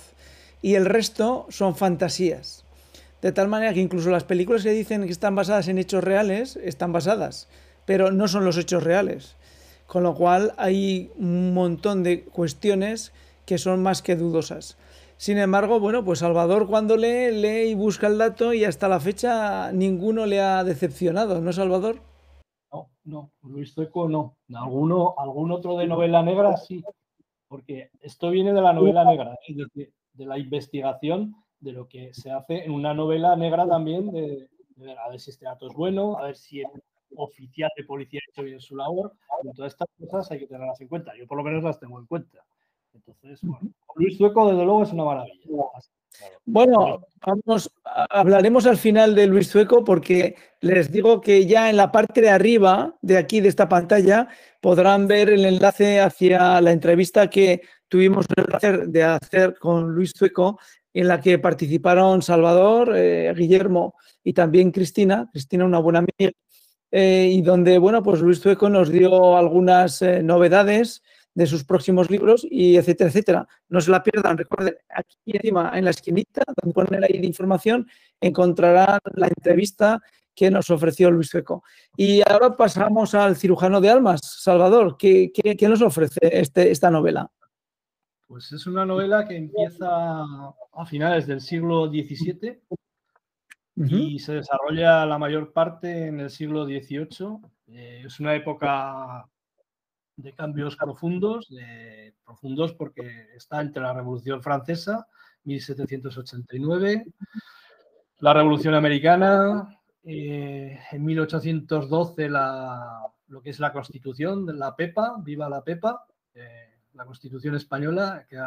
y 0.61 0.75
el 0.75 0.85
resto 0.85 1.45
son 1.49 1.75
fantasías. 1.75 2.63
De 3.21 3.31
tal 3.31 3.47
manera 3.47 3.73
que 3.73 3.81
incluso 3.81 4.09
las 4.09 4.23
películas 4.23 4.63
que 4.63 4.71
dicen 4.71 5.05
que 5.05 5.11
están 5.11 5.35
basadas 5.35 5.67
en 5.67 5.77
hechos 5.77 6.03
reales 6.03 6.57
están 6.63 6.91
basadas, 6.91 7.47
pero 7.85 8.11
no 8.11 8.27
son 8.27 8.45
los 8.45 8.57
hechos 8.57 8.83
reales. 8.83 9.35
Con 9.87 10.03
lo 10.03 10.15
cual 10.15 10.53
hay 10.57 11.11
un 11.17 11.53
montón 11.53 12.01
de 12.03 12.23
cuestiones 12.23 13.11
que 13.45 13.57
son 13.57 13.83
más 13.83 14.01
que 14.01 14.15
dudosas. 14.15 14.77
Sin 15.23 15.37
embargo, 15.37 15.79
bueno, 15.79 16.03
pues 16.03 16.19
Salvador 16.19 16.67
cuando 16.67 16.97
lee, 16.97 17.31
lee 17.31 17.69
y 17.69 17.75
busca 17.75 18.07
el 18.07 18.17
dato 18.17 18.53
y 18.53 18.65
hasta 18.65 18.89
la 18.89 18.99
fecha 18.99 19.71
ninguno 19.71 20.25
le 20.25 20.41
ha 20.41 20.65
decepcionado, 20.65 21.39
¿no, 21.39 21.53
Salvador? 21.53 22.01
No, 22.73 22.89
no, 23.05 23.31
Luis 23.43 23.73
Zueco 23.73 24.09
no. 24.09 24.35
Alguno, 24.53 25.15
algún 25.17 25.53
otro 25.53 25.77
de 25.77 25.87
novela 25.87 26.21
negra 26.23 26.57
sí, 26.57 26.83
porque 27.47 27.89
esto 28.01 28.31
viene 28.31 28.51
de 28.51 28.61
la 28.61 28.73
novela 28.73 29.05
negra, 29.05 29.37
de, 29.47 29.91
la 30.25 30.37
investigación 30.37 31.33
de 31.61 31.71
lo 31.71 31.87
que 31.87 32.13
se 32.13 32.29
hace 32.29 32.65
en 32.65 32.71
una 32.73 32.93
novela 32.93 33.37
negra 33.37 33.65
también, 33.65 34.11
de, 34.11 34.49
ver 34.75 34.99
a 34.99 35.07
ver 35.07 35.21
si 35.21 35.29
este 35.29 35.45
dato 35.45 35.69
es 35.69 35.73
bueno, 35.73 36.17
a 36.17 36.23
ver 36.23 36.35
si 36.35 36.59
el 36.59 36.67
oficial 37.15 37.71
de 37.77 37.85
policía 37.85 38.19
ha 38.19 38.29
hecho 38.29 38.43
bien 38.43 38.59
su 38.59 38.75
labor. 38.75 39.13
Y 39.41 39.53
todas 39.53 39.71
estas 39.71 39.87
cosas 39.97 40.29
hay 40.31 40.39
que 40.39 40.47
tenerlas 40.47 40.81
en 40.81 40.89
cuenta. 40.89 41.13
Yo 41.17 41.25
por 41.27 41.37
lo 41.37 41.45
menos 41.45 41.63
las 41.63 41.79
tengo 41.79 41.97
en 41.97 42.07
cuenta. 42.07 42.43
Entonces, 42.93 43.39
bueno, 43.41 43.71
Luis 43.95 44.17
Zueco 44.17 44.49
desde 44.49 44.63
luego 44.63 44.83
es 44.83 44.91
una 44.91 45.05
maravilla. 45.05 45.37
Bueno, 46.45 47.05
vamos, 47.25 47.71
hablaremos 47.83 48.65
al 48.65 48.77
final 48.77 49.15
de 49.15 49.27
Luis 49.27 49.47
Sueco 49.47 49.83
porque 49.83 50.35
les 50.61 50.91
digo 50.91 51.21
que 51.21 51.45
ya 51.45 51.69
en 51.69 51.77
la 51.77 51.91
parte 51.91 52.21
de 52.21 52.29
arriba 52.29 52.95
de 53.01 53.17
aquí 53.17 53.41
de 53.41 53.49
esta 53.49 53.67
pantalla 53.67 54.27
podrán 54.61 55.07
ver 55.07 55.29
el 55.29 55.45
enlace 55.45 55.99
hacia 55.99 56.61
la 56.61 56.71
entrevista 56.71 57.29
que 57.29 57.61
tuvimos 57.87 58.25
el 58.35 58.45
placer 58.45 58.87
de 58.87 59.03
hacer 59.03 59.57
con 59.57 59.91
Luis 59.91 60.11
Sueco 60.15 60.59
en 60.93 61.07
la 61.07 61.19
que 61.19 61.39
participaron 61.39 62.21
Salvador, 62.21 62.93
eh, 62.95 63.33
Guillermo 63.35 63.95
y 64.23 64.33
también 64.33 64.71
Cristina, 64.71 65.27
Cristina 65.31 65.65
una 65.65 65.79
buena 65.79 65.99
amiga, 65.99 66.31
eh, 66.91 67.29
y 67.31 67.41
donde, 67.41 67.79
bueno, 67.79 68.03
pues 68.03 68.21
Luis 68.21 68.39
Sueco 68.39 68.69
nos 68.69 68.89
dio 68.89 69.35
algunas 69.35 70.01
eh, 70.03 70.21
novedades 70.21 71.01
de 71.35 71.47
sus 71.47 71.63
próximos 71.63 72.09
libros 72.09 72.45
y 72.49 72.77
etcétera, 72.77 73.09
etcétera. 73.09 73.47
No 73.69 73.81
se 73.81 73.91
la 73.91 74.03
pierdan. 74.03 74.37
Recuerden, 74.37 74.75
aquí 74.89 75.17
encima 75.25 75.71
en 75.75 75.85
la 75.85 75.91
esquinita, 75.91 76.43
donde 76.61 76.73
ponen 76.73 77.03
ahí 77.03 77.19
de 77.19 77.27
información, 77.27 77.87
encontrarán 78.21 78.99
la 79.15 79.27
entrevista 79.27 80.01
que 80.35 80.49
nos 80.49 80.69
ofreció 80.69 81.11
Luis 81.11 81.31
Feco. 81.31 81.63
Y 81.95 82.21
ahora 82.27 82.55
pasamos 82.55 83.13
al 83.13 83.35
cirujano 83.35 83.81
de 83.81 83.89
almas. 83.89 84.21
Salvador, 84.23 84.97
¿qué, 84.97 85.31
qué, 85.31 85.67
nos 85.67 85.81
ofrece 85.81 86.19
este, 86.21 86.71
esta 86.71 86.89
novela? 86.89 87.29
Pues 88.27 88.51
es 88.51 88.65
una 88.65 88.85
novela 88.85 89.27
que 89.27 89.37
empieza 89.37 89.87
a 89.91 90.85
finales 90.87 91.27
del 91.27 91.39
siglo 91.41 91.87
XVII 91.87 92.59
y 93.75 94.19
se 94.19 94.33
desarrolla 94.33 95.05
la 95.05 95.17
mayor 95.17 95.51
parte 95.51 96.07
en 96.07 96.19
el 96.19 96.29
siglo 96.29 96.65
XVIII. 96.65 97.39
Eh, 97.67 98.03
es 98.05 98.19
una 98.19 98.35
época 98.35 99.27
de 100.15 100.33
cambios 100.33 100.75
profundos, 100.75 101.49
de, 101.49 102.13
profundos 102.25 102.73
porque 102.73 103.27
está 103.35 103.61
entre 103.61 103.81
la 103.81 103.93
Revolución 103.93 104.41
Francesa, 104.41 105.07
1789, 105.43 107.05
la 108.19 108.33
Revolución 108.33 108.75
Americana, 108.75 109.79
eh, 110.03 110.79
en 110.91 111.05
1812 111.05 112.29
la, 112.29 113.01
lo 113.27 113.41
que 113.41 113.49
es 113.49 113.59
la 113.59 113.73
Constitución 113.73 114.45
de 114.45 114.53
la 114.53 114.75
PEPA, 114.75 115.15
viva 115.19 115.49
la 115.49 115.63
PEPA, 115.63 116.05
eh, 116.35 116.79
la 116.93 117.05
Constitución 117.05 117.55
española 117.55 118.25
que, 118.29 118.37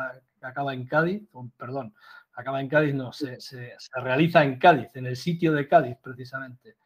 acaba 0.41 0.73
en 0.75 0.87
Cádiz, 0.87 1.25
perdón, 1.57 1.95
acaba 2.35 2.61
en 2.61 2.69
Cádiz, 2.69 2.95
no, 2.95 3.13
se, 3.13 3.41
se, 3.41 3.77
realiza 3.97 4.45
en 4.45 4.59
Cádiz, 4.59 4.95
en 4.95 5.07
el 5.07 5.17
sitio 5.17 5.53
de 5.53 5.67
Cádiz 5.67 5.97
precisamente. 6.01 6.77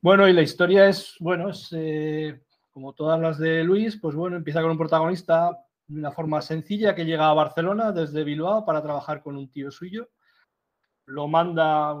Bueno, 0.00 0.28
y 0.28 0.32
la 0.32 0.42
historia 0.42 0.88
es, 0.88 1.16
bueno, 1.18 1.50
es 1.50 1.68
eh, 1.72 2.40
como 2.74 2.92
todas 2.92 3.20
las 3.20 3.38
de 3.38 3.62
Luis, 3.62 3.96
pues 3.96 4.16
bueno, 4.16 4.36
empieza 4.36 4.60
con 4.60 4.72
un 4.72 4.76
protagonista 4.76 5.56
de 5.86 6.00
una 6.00 6.10
forma 6.10 6.42
sencilla 6.42 6.94
que 6.94 7.04
llega 7.04 7.30
a 7.30 7.34
Barcelona 7.34 7.92
desde 7.92 8.24
Bilbao 8.24 8.64
para 8.66 8.82
trabajar 8.82 9.22
con 9.22 9.36
un 9.36 9.48
tío 9.48 9.70
suyo. 9.70 10.10
Lo 11.06 11.28
manda 11.28 11.94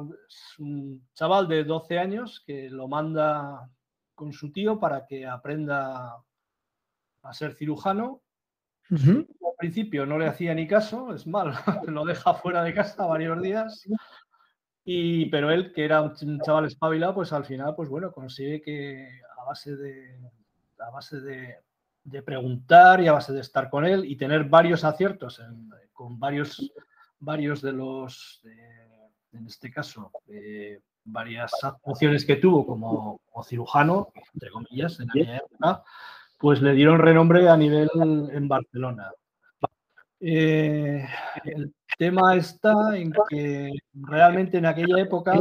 un 0.58 1.08
chaval 1.14 1.46
de 1.46 1.62
12 1.62 1.98
años 1.98 2.42
que 2.44 2.68
lo 2.70 2.88
manda 2.88 3.70
con 4.16 4.32
su 4.32 4.50
tío 4.50 4.80
para 4.80 5.06
que 5.06 5.24
aprenda 5.26 6.16
a 7.22 7.32
ser 7.32 7.54
cirujano. 7.54 8.22
Al 8.90 9.26
principio 9.56 10.06
no 10.06 10.18
le 10.18 10.26
hacía 10.26 10.54
ni 10.54 10.66
caso, 10.66 11.14
es 11.14 11.24
mal, 11.24 11.54
lo 11.86 12.04
deja 12.04 12.34
fuera 12.34 12.64
de 12.64 12.74
casa 12.74 13.06
varios 13.06 13.40
días. 13.40 13.86
Y, 14.84 15.26
pero 15.26 15.52
él, 15.52 15.72
que 15.72 15.84
era 15.84 16.02
un 16.02 16.40
chaval 16.40 16.66
espabilado, 16.66 17.14
pues 17.14 17.32
al 17.32 17.44
final, 17.44 17.76
pues 17.76 17.88
bueno, 17.88 18.10
consigue 18.10 18.60
que 18.60 19.20
a 19.40 19.44
base 19.44 19.76
de, 19.76 20.18
a 20.78 20.90
base 20.90 21.20
de, 21.20 22.22
preguntar 22.22 23.00
y 23.00 23.08
a 23.08 23.12
base 23.12 23.32
de 23.32 23.40
estar 23.40 23.70
con 23.70 23.84
él 23.84 24.04
y 24.04 24.16
tener 24.16 24.44
varios 24.44 24.84
aciertos 24.84 25.40
con 25.92 26.18
varios, 26.18 26.72
varios 27.18 27.62
de 27.62 27.72
los, 27.72 28.42
en 29.32 29.46
este 29.46 29.70
caso, 29.70 30.10
varias 31.04 31.52
actuaciones 31.62 32.24
que 32.24 32.36
tuvo 32.36 32.66
como, 32.66 33.20
cirujano, 33.44 34.12
entre 34.32 34.50
comillas, 34.50 34.98
en 35.00 35.10
aquella 35.10 35.36
época, 35.36 35.82
pues 36.38 36.60
le 36.60 36.72
dieron 36.72 36.98
renombre 36.98 37.48
a 37.48 37.56
nivel 37.56 37.88
en 38.32 38.48
Barcelona. 38.48 39.10
Eh, 40.20 41.06
el 41.44 41.74
tema 41.98 42.34
está 42.36 42.96
en 42.96 43.12
que 43.28 43.72
realmente 43.92 44.58
en 44.58 44.66
aquella 44.66 44.98
época 45.00 45.38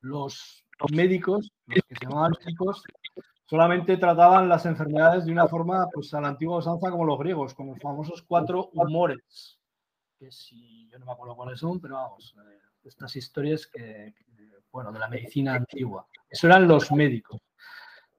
los 0.00 0.64
médicos, 0.90 1.50
los 1.66 1.82
que 1.88 1.94
se 1.94 2.06
llamaban 2.06 2.32
médicos, 2.44 2.82
solamente 3.52 3.98
trataban 3.98 4.48
las 4.48 4.64
enfermedades 4.64 5.26
de 5.26 5.32
una 5.32 5.46
forma, 5.46 5.86
pues 5.92 6.14
a 6.14 6.22
la 6.22 6.28
antigua 6.28 6.56
usanza 6.56 6.90
como 6.90 7.04
los 7.04 7.18
griegos, 7.18 7.52
con 7.52 7.66
los 7.66 7.78
famosos 7.78 8.22
cuatro 8.22 8.70
humores, 8.72 9.60
que 10.18 10.32
si 10.32 10.88
yo 10.88 10.98
no 10.98 11.04
me 11.04 11.12
acuerdo 11.12 11.36
cuáles 11.36 11.60
son, 11.60 11.78
pero 11.78 11.96
vamos, 11.96 12.34
eh, 12.38 12.58
estas 12.82 13.14
historias 13.14 13.66
que, 13.66 14.14
bueno, 14.72 14.90
de 14.90 14.98
la 14.98 15.06
medicina 15.06 15.54
antigua. 15.54 16.06
Eso 16.30 16.46
eran 16.46 16.66
los 16.66 16.90
médicos. 16.92 17.42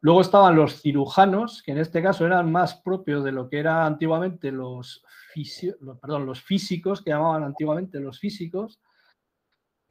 Luego 0.02 0.22
estaban 0.22 0.56
los 0.56 0.80
cirujanos, 0.80 1.64
que 1.64 1.72
en 1.72 1.80
este 1.80 2.04
caso 2.04 2.28
eran 2.28 2.52
más 2.52 2.76
propios 2.76 3.24
de 3.24 3.32
lo 3.32 3.50
que 3.50 3.58
eran 3.58 3.88
antiguamente 3.88 4.52
los, 4.52 5.04
perdón, 6.00 6.28
los 6.28 6.44
físicos, 6.44 7.02
que 7.02 7.10
llamaban 7.10 7.42
antiguamente 7.42 8.00
los 8.00 8.20
físicos. 8.20 8.80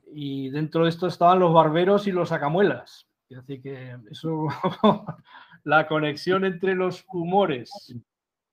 Y 0.07 0.51
dentro 0.51 0.85
de 0.85 0.91
esto 0.91 1.09
estaban 1.09 1.41
los 1.41 1.53
barberos 1.53 2.07
y 2.07 2.13
los 2.13 2.29
sacamuelas, 2.29 3.09
decir 3.37 3.63
que 3.63 3.97
eso, 4.11 4.47
la 5.65 5.87
conexión 5.87 6.45
entre 6.45 6.75
los 6.75 7.05
humores 7.13 7.71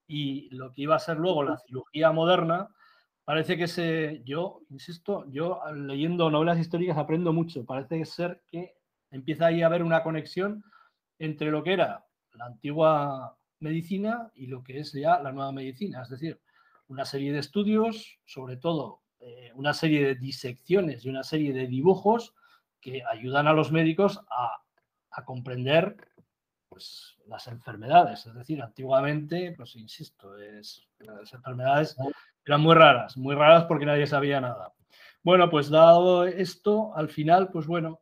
y 0.08 0.50
lo 0.56 0.72
que 0.72 0.84
iba 0.84 0.96
a 0.96 1.00
ser 1.00 1.18
luego 1.18 1.44
la 1.44 1.58
cirugía 1.58 2.12
moderna, 2.12 2.70
parece 3.24 3.58
que 3.58 3.68
se, 3.68 4.22
yo, 4.26 4.62
insisto, 4.70 5.26
yo 5.32 5.62
leyendo 5.74 6.30
novelas 6.30 6.60
históricas 6.60 6.98
aprendo 6.98 7.32
mucho, 7.32 7.66
parece 7.66 8.04
ser 8.06 8.42
que 8.48 8.76
empieza 9.12 9.48
ahí 9.48 9.62
a 9.62 9.68
haber 9.68 9.84
una 9.84 10.04
conexión 10.04 10.64
entre 11.20 11.52
lo 11.52 11.64
que 11.64 11.74
era 11.74 12.06
la 12.34 12.46
antigua 12.46 13.38
medicina 13.60 14.32
y 14.36 14.48
lo 14.48 14.64
que 14.64 14.80
es 14.80 14.94
ya 14.94 15.20
la 15.20 15.32
nueva 15.32 15.52
medicina, 15.52 16.02
es 16.02 16.10
decir, 16.10 16.40
una 16.88 17.06
serie 17.06 17.32
de 17.32 17.40
estudios, 17.40 18.20
sobre 18.26 18.58
todo 18.58 19.02
eh, 19.20 19.52
una 19.56 19.74
serie 19.74 20.06
de 20.06 20.16
disecciones 20.16 21.06
y 21.06 21.10
una 21.10 21.24
serie 21.24 21.54
de 21.54 21.68
dibujos 21.68 22.34
que 22.80 23.04
ayudan 23.04 23.48
a 23.48 23.54
los 23.54 23.72
médicos 23.72 24.22
a 24.30 24.64
comprender 25.26 25.96
pues, 26.70 27.18
las 27.28 27.48
enfermedades. 27.48 28.26
Es 28.26 28.34
decir, 28.34 28.62
antiguamente, 28.62 29.54
pues 29.58 29.76
insisto, 29.76 30.38
es, 30.38 30.88
las 31.00 31.34
enfermedades 31.34 31.98
eran 32.46 32.62
muy 32.62 32.76
raras, 32.76 33.18
muy 33.18 33.36
raras 33.36 33.66
porque 33.66 33.86
nadie 33.86 34.08
sabía 34.08 34.40
nada. 34.40 34.74
Bueno, 35.22 35.50
pues 35.50 35.70
dado 35.70 36.26
esto, 36.26 36.96
al 36.96 37.10
final, 37.10 37.50
pues 37.50 37.68
bueno, 37.68 38.02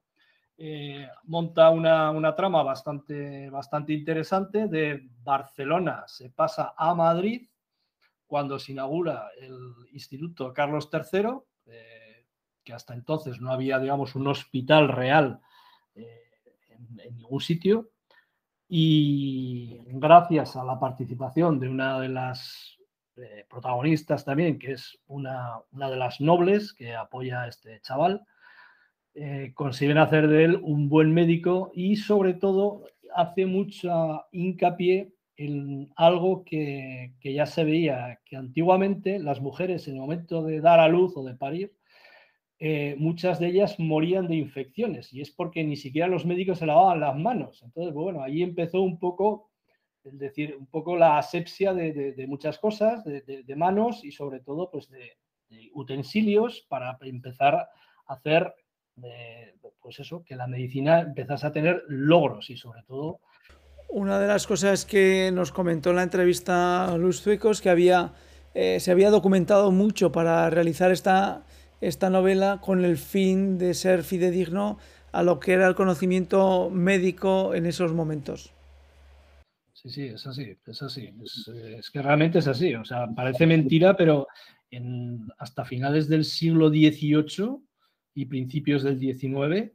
eh, 0.58 1.08
monta 1.24 1.70
una, 1.70 2.12
una, 2.12 2.36
trama 2.36 2.64
bastante, 2.64 3.50
bastante 3.50 3.94
interesante. 3.94 4.68
De 4.68 5.10
Barcelona 5.24 6.04
se 6.08 6.30
pasa 6.30 6.74
a 6.78 6.94
Madrid 6.94 7.50
cuando 8.28 8.60
se 8.60 8.74
inaugura 8.74 9.30
el 9.40 9.58
Instituto 9.94 10.54
Carlos 10.54 10.90
III, 10.92 11.30
eh, 11.66 12.26
que 12.64 12.74
hasta 12.74 12.94
entonces 12.94 13.40
no 13.40 13.52
había, 13.52 13.80
digamos, 13.80 14.16
un 14.16 14.28
hospital 14.28 14.90
real 14.90 15.40
en, 16.90 17.16
ningún 17.16 17.42
sitio. 17.42 17.92
Y 18.70 19.80
gracias 19.86 20.56
a 20.56 20.64
la 20.64 20.80
participación 20.80 21.60
de 21.60 21.70
una 21.70 22.00
de 22.00 22.10
las 22.10 22.78
eh, 23.16 23.46
protagonistas 23.50 24.26
también, 24.26 24.60
que 24.60 24.74
es 24.74 25.00
una, 25.08 25.62
una, 25.72 25.90
de 25.90 25.96
las 25.96 26.20
nobles 26.20 26.74
que 26.74 26.94
apoya 26.96 27.44
a 27.44 27.48
este 27.48 27.80
chaval, 27.82 28.26
eh, 29.16 29.52
consiguen 29.56 29.98
hacer 29.98 30.28
de 30.28 30.44
él 30.44 30.60
un 30.62 30.90
buen 30.90 31.14
médico 31.14 31.72
y 31.74 31.96
sobre 31.96 32.34
todo 32.34 32.84
hace 33.16 33.46
mucha 33.46 34.26
hincapié 34.32 35.14
en 35.38 35.92
algo 35.96 36.44
que, 36.44 37.14
que, 37.20 37.34
ya 37.34 37.46
se 37.46 37.64
veía, 37.64 38.20
que 38.26 38.36
antiguamente 38.36 39.20
las 39.20 39.40
mujeres 39.40 39.88
en 39.88 39.96
el 39.96 40.02
momento 40.02 40.44
de 40.44 40.62
dar 40.62 40.80
a 40.80 40.88
luz 40.88 41.16
o 41.16 41.24
de 41.24 41.36
parir, 41.36 41.77
eh, 42.60 42.96
muchas 42.98 43.40
de 43.40 43.48
ellas 43.48 43.78
morían 43.78 44.28
de 44.28 44.36
infecciones 44.36 45.14
y 45.14 45.22
es 45.22 45.30
porque 45.30 45.64
ni 45.64 45.76
siquiera 45.76 46.08
los 46.08 46.26
médicos 46.26 46.58
se 46.58 46.66
lavaban 46.66 47.00
las 47.00 47.16
manos. 47.16 47.62
Entonces, 47.64 47.94
bueno, 47.94 48.24
ahí 48.24 48.42
empezó 48.42 48.82
un 48.82 48.98
poco, 48.98 49.52
es 50.04 50.18
decir, 50.18 50.56
un 50.58 50.66
poco 50.66 50.98
la 50.98 51.20
asepsia 51.20 51.74
de, 51.76 52.26
muchas 52.28 52.58
cosas, 52.58 53.04
de, 53.06 53.56
manos 53.56 54.04
y 54.04 54.12
sobre 54.12 54.40
todo 54.40 54.72
pues 54.72 54.90
de, 54.90 55.18
utensilios 55.74 56.66
para 56.68 56.98
empezar 57.02 57.56
a 57.56 57.70
hacer, 58.08 58.54
pues 59.80 60.00
eso, 60.00 60.24
que 60.26 60.36
la 60.36 60.48
medicina 60.48 61.02
empezase 61.02 61.48
a 61.48 61.52
tener 61.52 61.84
logros 61.88 62.50
y 62.50 62.58
sobre 62.58 62.82
todo... 62.84 63.22
Una 63.90 64.20
de 64.20 64.28
las 64.28 64.48
cosas 64.48 64.86
que 64.86 65.32
nos 65.32 65.52
comentó 65.52 65.92
en 65.92 65.98
la 65.98 66.04
entrevista 66.04 66.98
Luz 66.98 67.22
Zuecos 67.22 67.62
que 67.62 67.70
había, 67.70 68.14
eh, 68.54 68.80
se 68.82 68.92
había 68.92 69.10
documentado 69.10 69.72
mucho 69.72 70.12
para 70.12 70.50
realizar 70.50 70.92
esta 70.92 71.46
esta 71.82 72.10
novela 72.10 72.60
con 72.62 72.86
el 72.86 72.98
fin 72.98 73.58
de 73.58 73.74
ser 73.74 74.04
fidedigno 74.04 74.78
a 75.12 75.24
lo 75.24 75.40
que 75.40 75.54
era 75.54 75.68
el 75.68 75.76
conocimiento 75.76 76.70
médico 76.70 77.54
en 77.54 77.66
esos 77.66 77.94
momentos. 77.94 78.54
Sí, 79.74 79.90
sí, 79.90 80.08
es 80.08 80.26
así, 80.26 80.58
es 80.66 80.82
así. 80.82 81.14
Es, 81.78 81.90
que 81.92 82.02
realmente 82.02 82.40
es 82.40 82.48
así. 82.48 82.74
O 82.76 82.84
sea, 82.84 83.08
parece 83.16 83.46
mentira, 83.46 83.96
pero 83.96 84.28
en, 84.72 85.28
hasta 85.38 85.66
finales 85.66 86.10
del 86.10 86.26
siglo 86.26 86.70
XVIII 86.70 87.60
y 88.16 88.26
principios 88.26 88.84
del 88.84 89.00
XIX, 89.00 89.72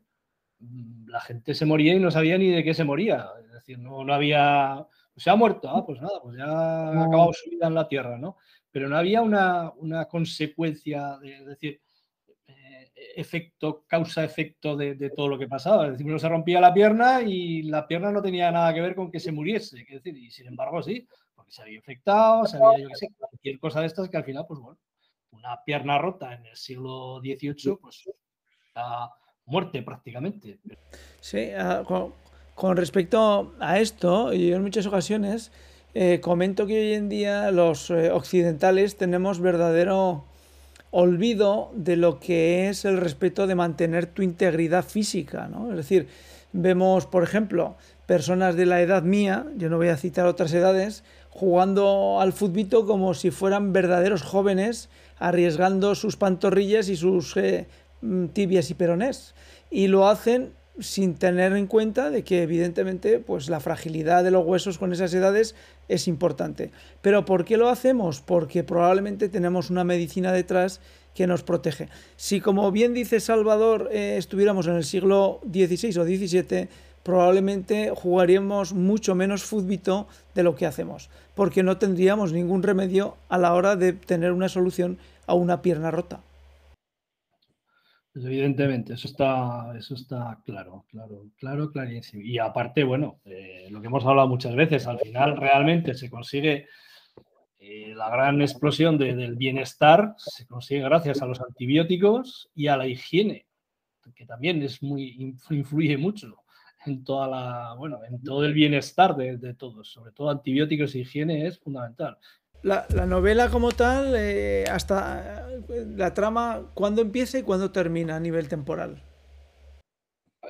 mm, 0.58 1.08
la 1.08 1.20
gente 1.20 1.54
se 1.54 1.66
moría 1.66 1.94
y 1.94 2.00
no 2.00 2.10
sabía 2.10 2.36
ni 2.36 2.48
de 2.48 2.64
qué 2.64 2.74
se 2.74 2.84
moría. 2.84 3.28
Es 3.44 3.52
decir, 3.52 3.78
no, 3.78 4.04
no 4.04 4.12
había. 4.12 4.86
Se 5.16 5.30
ha 5.30 5.36
muerto, 5.36 5.68
ah, 5.70 5.84
pues 5.86 6.00
nada, 6.00 6.20
pues 6.22 6.36
ya 6.36 6.46
ha 6.46 7.04
acabado 7.04 7.32
su 7.32 7.50
vida 7.50 7.68
en 7.68 7.74
la 7.74 7.86
tierra, 7.86 8.18
¿no? 8.18 8.38
Pero 8.70 8.88
no 8.88 8.96
había 8.96 9.22
una, 9.22 9.70
una 9.76 10.06
consecuencia 10.06 11.18
de, 11.18 11.44
decir, 11.44 11.80
efecto, 13.16 13.84
causa-efecto 13.86 14.76
de, 14.76 15.10
todo 15.10 15.28
lo 15.28 15.38
que 15.38 15.48
pasaba. 15.48 15.86
Es 15.86 15.92
decir, 15.92 16.06
uno 16.06 16.18
se 16.18 16.28
rompía 16.28 16.60
la 16.60 16.74
pierna 16.74 17.22
y 17.22 17.62
la 17.62 17.86
pierna 17.86 18.10
no 18.10 18.22
tenía 18.22 18.50
nada 18.50 18.72
que 18.72 18.80
ver 18.80 18.94
con 18.94 19.10
que 19.10 19.20
se 19.20 19.32
muriese. 19.32 19.84
Y 20.04 20.30
sin 20.30 20.46
embargo, 20.46 20.82
sí, 20.82 21.06
porque 21.34 21.52
se 21.52 21.62
había 21.62 21.76
infectado, 21.76 22.46
se 22.46 22.56
había, 22.56 22.78
yo 22.78 22.88
qué 22.88 22.96
sé, 22.96 23.08
cualquier 23.16 23.58
cosa 23.58 23.80
de 23.80 23.86
estas 23.86 24.08
que 24.08 24.16
al 24.16 24.24
final, 24.24 24.44
pues 24.46 24.60
bueno, 24.60 24.78
una 25.32 25.62
pierna 25.64 25.98
rota 25.98 26.34
en 26.34 26.46
el 26.46 26.56
siglo 26.56 27.20
XVIII, 27.20 27.76
pues 27.80 28.08
la 28.74 29.10
muerte 29.46 29.82
prácticamente. 29.82 30.58
Sí, 31.20 31.50
ah, 31.56 31.82
con, 32.54 32.76
respecto 32.76 33.54
a 33.60 33.78
esto, 33.78 34.32
yo 34.32 34.56
en 34.56 34.62
muchas 34.62 34.86
ocasiones 34.86 35.52
eh, 35.94 36.20
comento 36.20 36.66
que 36.66 36.80
hoy 36.80 36.94
en 36.94 37.08
día 37.08 37.50
los 37.50 37.90
eh, 37.90 38.10
occidentales 38.10 38.96
tenemos 38.96 39.40
verdadero 39.40 40.24
olvido 40.92 41.72
de 41.74 41.96
lo 41.96 42.20
que 42.20 42.68
es 42.68 42.84
el 42.84 42.98
respeto 42.98 43.46
de 43.48 43.56
mantener 43.56 44.06
tu 44.06 44.22
integridad 44.22 44.84
física, 44.84 45.48
¿no? 45.48 45.70
Es 45.70 45.76
decir, 45.76 46.06
vemos, 46.52 47.06
por 47.06 47.24
ejemplo, 47.24 47.76
personas 48.06 48.56
de 48.56 48.66
la 48.66 48.82
edad 48.82 49.02
mía, 49.02 49.46
yo 49.56 49.70
no 49.70 49.78
voy 49.78 49.88
a 49.88 49.96
citar 49.96 50.26
otras 50.26 50.52
edades, 50.52 51.02
jugando 51.30 52.20
al 52.20 52.34
futbito 52.34 52.86
como 52.86 53.14
si 53.14 53.30
fueran 53.30 53.72
verdaderos 53.72 54.22
jóvenes, 54.22 54.90
arriesgando 55.18 55.94
sus 55.94 56.16
pantorrillas 56.16 56.90
y 56.90 56.96
sus 56.96 57.36
eh, 57.38 57.66
mm, 58.02 58.26
tibias 58.26 58.70
y 58.70 58.74
peronés. 58.74 59.34
Y 59.70 59.86
lo 59.86 60.06
hacen 60.06 60.52
sin 60.78 61.14
tener 61.14 61.52
en 61.52 61.66
cuenta 61.66 62.10
de 62.10 62.24
que 62.24 62.42
evidentemente 62.42 63.18
pues 63.18 63.48
la 63.48 63.60
fragilidad 63.60 64.24
de 64.24 64.30
los 64.30 64.46
huesos 64.46 64.78
con 64.78 64.92
esas 64.92 65.12
edades 65.12 65.54
es 65.88 66.08
importante. 66.08 66.70
Pero 67.02 67.24
¿por 67.24 67.44
qué 67.44 67.56
lo 67.56 67.68
hacemos? 67.68 68.20
Porque 68.20 68.64
probablemente 68.64 69.28
tenemos 69.28 69.70
una 69.70 69.84
medicina 69.84 70.32
detrás 70.32 70.80
que 71.14 71.26
nos 71.26 71.42
protege. 71.42 71.88
Si 72.16 72.40
como 72.40 72.70
bien 72.72 72.94
dice 72.94 73.20
Salvador 73.20 73.90
eh, 73.92 74.16
estuviéramos 74.16 74.66
en 74.66 74.76
el 74.76 74.84
siglo 74.84 75.40
XVI 75.44 75.98
o 75.98 76.04
XVII, 76.04 76.68
probablemente 77.02 77.92
jugaríamos 77.94 78.72
mucho 78.72 79.14
menos 79.14 79.42
fútbito 79.42 80.06
de 80.34 80.42
lo 80.42 80.54
que 80.54 80.66
hacemos, 80.66 81.10
porque 81.34 81.62
no 81.62 81.76
tendríamos 81.76 82.32
ningún 82.32 82.62
remedio 82.62 83.16
a 83.28 83.38
la 83.38 83.54
hora 83.54 83.76
de 83.76 83.92
tener 83.92 84.32
una 84.32 84.48
solución 84.48 84.98
a 85.26 85.34
una 85.34 85.60
pierna 85.62 85.90
rota. 85.90 86.20
Pues 88.12 88.26
evidentemente, 88.26 88.92
eso 88.92 89.08
está, 89.08 89.72
eso 89.74 89.94
está 89.94 90.38
claro, 90.44 90.84
claro, 90.90 91.30
claro, 91.38 91.70
clarísimo. 91.72 92.22
Y 92.22 92.38
aparte, 92.38 92.84
bueno, 92.84 93.20
eh, 93.24 93.68
lo 93.70 93.80
que 93.80 93.86
hemos 93.86 94.04
hablado 94.04 94.28
muchas 94.28 94.54
veces, 94.54 94.86
al 94.86 94.98
final 94.98 95.38
realmente 95.38 95.94
se 95.94 96.10
consigue 96.10 96.66
eh, 97.58 97.94
la 97.96 98.10
gran 98.10 98.42
explosión 98.42 98.98
del 98.98 99.36
bienestar, 99.36 100.14
se 100.18 100.46
consigue 100.46 100.82
gracias 100.82 101.22
a 101.22 101.26
los 101.26 101.40
antibióticos 101.40 102.50
y 102.54 102.66
a 102.66 102.76
la 102.76 102.86
higiene, 102.86 103.46
que 104.14 104.26
también 104.26 104.62
es 104.62 104.82
muy, 104.82 105.34
influye 105.48 105.96
mucho 105.96 106.42
en 106.84 107.04
toda 107.04 107.28
la, 107.28 107.74
bueno, 107.78 108.00
en 108.04 108.22
todo 108.22 108.44
el 108.44 108.52
bienestar 108.52 109.16
de, 109.16 109.38
de 109.38 109.54
todos, 109.54 109.90
sobre 109.90 110.12
todo 110.12 110.28
antibióticos 110.28 110.94
y 110.96 111.00
higiene 111.00 111.46
es 111.46 111.58
fundamental. 111.58 112.18
La, 112.62 112.86
novela 113.06 113.50
como 113.50 113.72
tal, 113.72 114.14
eh, 114.16 114.64
hasta 114.70 115.48
la 115.96 116.14
trama, 116.14 116.70
¿cuándo 116.74 117.02
empieza 117.02 117.38
y 117.38 117.42
cuándo 117.42 117.72
termina 117.72 118.14
a 118.16 118.20
nivel 118.20 118.48
temporal? 118.48 119.02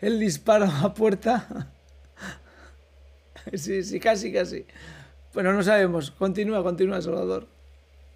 el 0.00 0.20
disparo 0.20 0.66
a 0.66 0.94
puerta. 0.94 1.72
Sí, 3.52 3.82
sí, 3.82 3.98
casi, 3.98 4.32
casi. 4.32 4.64
Bueno, 5.32 5.52
no 5.52 5.62
sabemos. 5.62 6.10
Continúa, 6.10 6.62
continúa, 6.62 7.00
Salvador. 7.00 7.46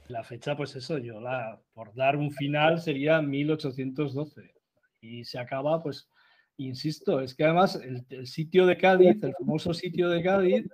La 0.09 0.25
fecha, 0.25 0.57
pues 0.57 0.75
eso, 0.75 0.99
yo 0.99 1.21
la, 1.21 1.61
por 1.73 1.95
dar 1.95 2.17
un 2.17 2.33
final 2.33 2.81
sería 2.81 3.23
1812. 3.23 4.53
Y 5.01 5.25
se 5.25 5.39
acaba, 5.39 5.83
pues, 5.83 6.11
insisto, 6.57 7.21
es 7.21 7.35
que 7.35 7.45
además 7.45 7.77
el, 7.77 8.27
sitio 8.27 8.67
de 8.67 8.77
Cádiz, 8.77 9.23
el 9.23 9.35
famoso 9.39 9.73
sitio 9.73 10.09
de 10.09 10.23
Cádiz, 10.23 10.67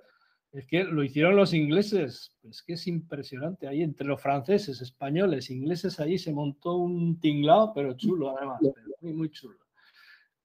es 0.51 0.65
que 0.65 0.83
lo 0.83 1.03
hicieron 1.03 1.35
los 1.35 1.53
ingleses. 1.53 2.35
Es 2.43 2.63
que 2.63 2.73
es 2.73 2.87
impresionante. 2.87 3.67
Ahí 3.67 3.83
entre 3.83 4.07
los 4.07 4.21
franceses, 4.21 4.81
españoles, 4.81 5.51
ingleses, 5.51 5.99
allí 5.99 6.17
se 6.17 6.33
montó 6.33 6.77
un 6.77 7.19
tinglado, 7.19 7.71
pero 7.73 7.93
chulo 7.93 8.35
además, 8.35 8.59
muy, 8.99 9.13
muy 9.13 9.29
chulo 9.29 9.57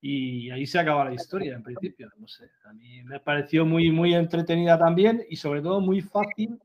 y 0.01 0.51
ahí 0.51 0.67
se 0.67 0.79
acaba 0.79 1.05
la 1.05 1.15
historia 1.15 1.55
en 1.55 1.63
principio. 1.63 2.11
No 2.19 2.29
sé, 2.29 2.51
a 2.65 2.73
mí 2.73 3.03
me 3.05 3.21
pareció 3.21 3.65
muy, 3.65 3.91
muy 3.91 4.15
entretenida 4.15 4.79
también 4.79 5.25
y 5.29 5.37
sobre 5.37 5.63
todo 5.63 5.81
muy 5.81 6.01
fácil, 6.01 6.59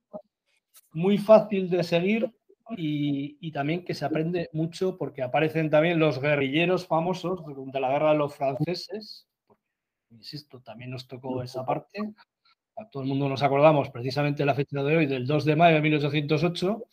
muy 0.94 1.18
fácil 1.18 1.70
de 1.70 1.84
seguir 1.84 2.32
y, 2.78 3.38
y, 3.42 3.52
también 3.52 3.84
que 3.84 3.94
se 3.94 4.06
aprende 4.06 4.50
mucho 4.54 4.98
porque 4.98 5.22
aparecen 5.22 5.70
también 5.70 6.00
los 6.00 6.22
guerrilleros 6.22 6.88
famosos 6.88 7.42
de 7.46 7.80
la 7.80 7.90
guerra 7.90 8.12
de 8.12 8.18
los 8.18 8.36
franceses. 8.36 9.28
Insisto, 10.10 10.62
también 10.62 10.92
nos 10.92 11.08
tocó 11.08 11.42
esa 11.44 11.66
parte. 11.66 12.00
A 12.78 12.90
todo 12.90 13.04
el 13.04 13.10
mundo 13.10 13.28
nos 13.28 13.44
acordamos 13.44 13.90
precisamente 13.90 14.46
la 14.46 14.56
fecha 14.56 14.82
de 14.84 14.98
hoy, 14.98 15.06
del 15.06 15.28
2 15.28 15.46
de 15.46 15.56
mayo 15.56 15.76
de 15.76 15.82
1808 15.82 16.86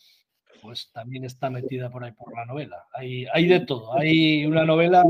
pues 0.61 0.90
también 0.92 1.24
está 1.24 1.51
metida 1.51 1.90
por 1.90 2.05
ahí 2.05 2.12
por 2.12 2.35
la 2.35 2.44
novela. 2.44 2.87
Hay, 2.92 3.27
hay 3.33 3.46
de 3.46 3.61
todo. 3.61 3.96
Hay 3.96 4.44
una 4.46 4.64
novela 4.64 5.05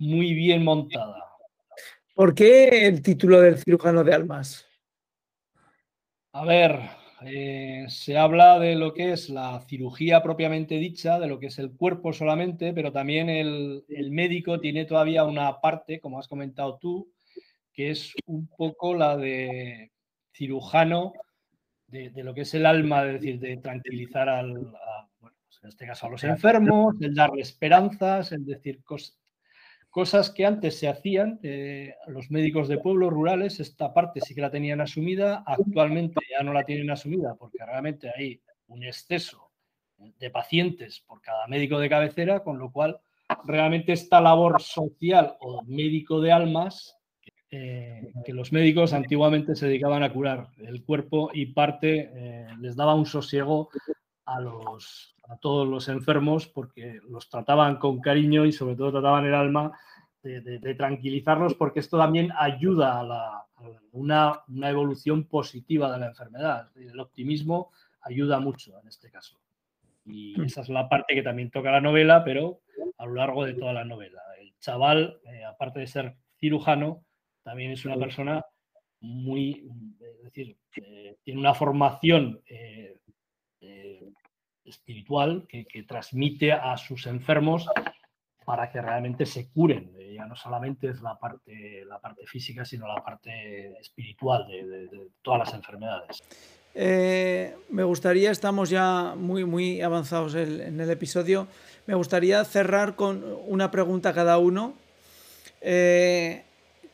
muy 0.00 0.34
bien 0.34 0.64
montada. 0.64 1.24
¿Por 2.14 2.34
qué 2.34 2.86
el 2.86 3.02
título 3.02 3.40
del 3.40 3.58
cirujano 3.58 4.02
de 4.02 4.14
almas? 4.14 4.66
A 6.32 6.44
ver, 6.44 6.80
eh, 7.22 7.84
se 7.88 8.16
habla 8.16 8.58
de 8.58 8.74
lo 8.74 8.92
que 8.94 9.12
es 9.12 9.28
la 9.28 9.60
cirugía 9.68 10.22
propiamente 10.22 10.76
dicha, 10.76 11.18
de 11.18 11.28
lo 11.28 11.38
que 11.38 11.46
es 11.46 11.58
el 11.58 11.72
cuerpo 11.76 12.12
solamente, 12.12 12.72
pero 12.72 12.92
también 12.92 13.28
el, 13.28 13.84
el 13.88 14.10
médico 14.10 14.58
tiene 14.58 14.86
todavía 14.86 15.24
una 15.24 15.60
parte, 15.60 16.00
como 16.00 16.18
has 16.18 16.28
comentado 16.28 16.78
tú, 16.78 17.12
que 17.72 17.90
es 17.90 18.12
un 18.26 18.48
poco 18.48 18.94
la 18.94 19.16
de 19.16 19.92
cirujano 20.32 21.12
de, 21.88 22.12
lo 22.22 22.32
que 22.32 22.42
es 22.42 22.54
el 22.54 22.66
alma, 22.66 23.04
es 23.04 23.14
decir, 23.14 23.40
de 23.40 23.56
tranquilizar 23.58 24.28
al, 24.28 24.52
bueno, 24.52 25.36
pues 25.44 25.58
en 25.62 25.68
este 25.68 25.86
caso 25.86 26.06
a 26.06 26.10
los 26.10 26.24
enfermos, 26.24 26.94
el 27.00 27.14
darle 27.14 27.42
esperanzas, 27.42 28.32
el 28.32 28.46
decir 28.46 28.82
cosas 28.84 29.19
que 30.34 30.46
antes 30.46 30.78
se 30.78 30.88
hacían, 30.88 31.40
eh, 31.42 31.94
los 32.06 32.30
médicos 32.30 32.68
de 32.68 32.78
pueblos 32.78 33.12
rurales, 33.12 33.60
esta 33.60 33.92
parte 33.92 34.20
sí 34.20 34.34
que 34.34 34.40
la 34.40 34.50
tenían 34.50 34.80
asumida, 34.80 35.42
actualmente 35.46 36.20
ya 36.30 36.44
no 36.44 36.52
la 36.52 36.64
tienen 36.64 36.90
asumida 36.90 37.34
porque 37.34 37.64
realmente 37.64 38.10
hay 38.16 38.40
un 38.68 38.84
exceso 38.84 39.50
de 40.18 40.30
pacientes 40.30 41.00
por 41.06 41.20
cada 41.20 41.46
médico 41.48 41.78
de 41.78 41.88
cabecera, 41.88 42.42
con 42.42 42.58
lo 42.58 42.70
cual 42.70 43.00
realmente 43.44 43.92
esta 43.92 44.20
labor 44.20 44.60
social 44.62 45.36
o 45.40 45.62
médico 45.62 46.20
de 46.20 46.32
almas 46.32 46.96
eh, 47.50 48.12
que 48.24 48.32
los 48.32 48.52
médicos 48.52 48.92
antiguamente 48.92 49.56
se 49.56 49.66
dedicaban 49.66 50.04
a 50.04 50.12
curar 50.12 50.50
el 50.58 50.84
cuerpo 50.84 51.30
y 51.34 51.46
parte 51.46 52.10
eh, 52.14 52.46
les 52.60 52.76
daba 52.76 52.94
un 52.94 53.06
sosiego 53.06 53.70
a, 54.24 54.40
los, 54.40 55.16
a 55.30 55.38
todos 55.38 55.66
los 55.66 55.88
enfermos 55.88 56.48
porque 56.48 57.00
los 57.08 57.28
trataban 57.28 57.76
con 57.76 58.00
cariño 58.00 58.44
y 58.44 58.52
sobre 58.52 58.74
todo 58.74 58.90
trataban 58.92 59.26
el 59.26 59.34
alma 59.34 59.72
de, 60.22 60.74
tranquilizarnos 60.74 61.54
porque 61.54 61.80
esto 61.80 61.96
también 61.96 62.30
ayuda 62.36 63.00
a, 63.00 63.04
la, 63.04 63.44
una, 63.92 64.40
una, 64.48 64.68
evolución 64.68 65.24
positiva 65.24 65.90
de 65.92 65.98
la 65.98 66.06
enfermedad. 66.08 66.68
El 66.76 66.98
optimismo 67.00 67.70
ayuda 68.02 68.40
mucho 68.40 68.78
en 68.80 68.88
este 68.88 69.10
caso. 69.10 69.38
Y 70.04 70.34
mm. 70.36 70.44
esa 70.44 70.62
es 70.62 70.68
la 70.68 70.88
parte 70.88 71.14
que 71.14 71.22
también 71.22 71.50
toca 71.50 71.70
la 71.70 71.80
novela, 71.80 72.24
pero 72.24 72.60
a 72.98 73.06
lo 73.06 73.14
largo 73.14 73.46
de 73.46 73.54
toda 73.54 73.72
la 73.72 73.84
novela. 73.84 74.20
El 74.40 74.52
chaval, 74.58 75.20
eh, 75.24 75.44
aparte 75.44 75.80
de 75.80 75.86
ser 75.86 76.16
cirujano, 76.38 77.04
también 77.42 77.70
es 77.70 77.84
una 77.84 77.96
persona 77.96 78.44
muy, 79.00 79.66
es 80.00 80.22
decir, 80.24 80.56
eh, 80.76 81.16
tiene 81.22 81.40
una 81.40 81.54
formación 81.54 82.42
eh, 82.46 82.98
espiritual 84.70 85.46
que, 85.48 85.64
transmite 85.86 86.52
a 86.52 86.76
sus 86.76 87.06
enfermos 87.06 87.68
para 88.44 88.70
que 88.70 88.80
realmente 88.80 89.26
se 89.26 89.50
curen. 89.50 89.92
Ya 90.14 90.26
no 90.26 90.34
solamente 90.34 90.88
es 90.88 91.00
la 91.02 91.18
parte, 91.18 91.84
la 91.86 92.00
parte 92.00 92.26
física, 92.26 92.64
sino 92.64 92.88
la 92.88 93.02
parte 93.04 93.78
espiritual 93.80 94.46
de 94.48 95.10
todas 95.22 95.40
las 95.40 95.54
enfermedades. 95.54 96.22
Eh, 96.74 97.56
me 97.68 97.82
gustaría, 97.82 98.30
estamos 98.30 98.70
ya 98.70 99.14
muy, 99.16 99.44
muy 99.44 99.82
avanzados 99.82 100.34
en 100.34 100.80
el 100.80 100.90
episodio, 100.90 101.48
me 101.86 101.94
gustaría 101.94 102.44
cerrar 102.44 102.94
con 102.94 103.24
una 103.46 103.70
pregunta 103.70 104.10
a 104.10 104.14
cada 104.14 104.38
uno. 104.38 104.74
Eh, 105.60 106.44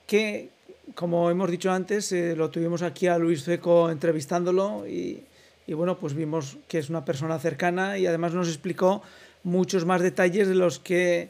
que, 0.07 0.49
como 0.95 1.31
hemos 1.31 1.51
dicho 1.51 1.71
antes, 1.71 2.11
eh, 2.13 2.35
lo 2.35 2.51
tuvimos 2.51 2.83
aquí 2.83 3.07
a 3.07 3.19
Luis 3.19 3.45
Feco 3.45 3.91
entrevistándolo 3.91 4.87
y, 4.87 5.25
y, 5.67 5.75
bueno, 5.75 5.99
pues 5.99 6.15
vimos 6.15 6.59
que 6.69 6.79
es 6.79 6.91
una 6.91 7.05
persona 7.05 7.39
cercana 7.39 7.99
y 7.99 8.07
además 8.07 8.35
nos 8.35 8.49
explicó 8.49 9.03
muchos 9.43 9.85
más 9.85 10.01
detalles 10.01 10.49
de 10.49 10.55
los 10.55 10.79
que 10.79 11.29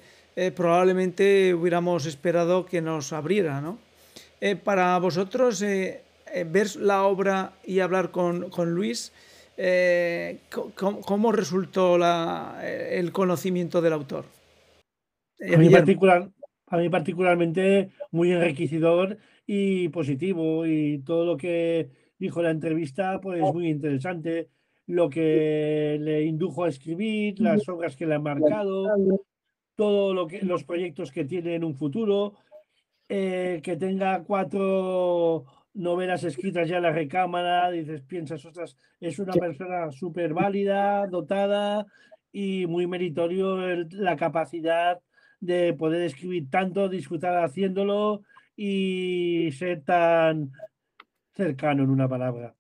probablemente 0.55 1.55
hubiéramos 1.55 2.05
esperado 2.05 2.67
que 2.67 2.83
nos 2.83 3.15
abriera. 3.15 3.63
¿no? 3.63 3.79
para 4.65 4.99
vosotros, 4.99 5.63
eh, 6.37 6.45
ver 6.45 6.77
la 6.77 7.05
obra 7.05 7.53
y 7.65 7.81
hablar 7.81 8.11
con, 8.11 8.51
con 8.51 8.75
Luis, 8.75 9.13
eh, 9.57 10.41
¿cómo, 10.75 11.33
resultó 11.33 11.97
la, 11.97 12.61
eh, 12.63 12.99
el 12.99 13.13
conocimiento 13.13 13.81
del 13.81 13.93
autor? 13.93 14.27
A 15.41 15.57
mí, 15.57 15.71
particular, 15.71 16.29
a 16.67 16.77
mí 16.77 16.89
particularmente 16.89 17.91
muy 18.11 18.33
enriquecedor 18.33 19.19
y 19.47 19.89
positivo 19.89 20.67
y 20.67 20.99
todo 20.99 21.25
lo 21.25 21.37
que 21.37 21.89
dijo 22.19 22.43
la 22.43 22.51
entrevista 22.51 23.21
pues 23.21 23.43
muy 23.53 23.69
interesante. 23.69 24.49
Lo 24.87 25.11
que 25.11 25.99
le 26.01 26.25
indujo 26.25 26.65
a 26.65 26.69
escribir 26.69 27.41
las 27.41 27.69
obras 27.69 27.97
que 27.97 28.07
le 28.07 28.15
han 28.15 28.23
marcado 28.23 28.87
todo 29.75 30.15
lo 30.15 30.27
que 30.27 30.43
los 30.43 30.65
proyectos 30.65 31.11
que 31.11 31.25
tiene 31.25 31.57
en 31.57 31.65
un 31.65 31.75
futuro. 31.75 32.35
Que 33.09 33.77
tenga 33.79 34.25
cuatro 34.25 35.45
novelas 35.75 36.25
escritas 36.25 36.69
ya 36.69 36.79
en 36.79 36.85
la 36.85 36.91
recámara, 36.91 37.71
dices, 37.71 38.03
piensas, 38.03 38.45
ostras, 38.45 38.77
es 38.99 39.19
una 39.19 39.33
persona 39.35 39.91
súper 39.93 40.33
válida, 40.35 41.07
dotada 41.07 41.87
y 42.33 42.67
muy 42.67 42.87
meritorio 42.87 43.59
la 43.91 44.17
capacidad 44.17 44.99
de 45.39 45.75
poder 45.75 46.03
escribir 46.03 46.51
tanto, 46.51 46.89
disfrutar 46.89 47.37
haciéndolo 47.45 48.23
y 48.57 49.51
ser 49.53 49.83
tan 49.83 50.51
cercano 51.37 51.85
en 51.85 51.91
una 51.91 52.09
palabra. 52.09 52.55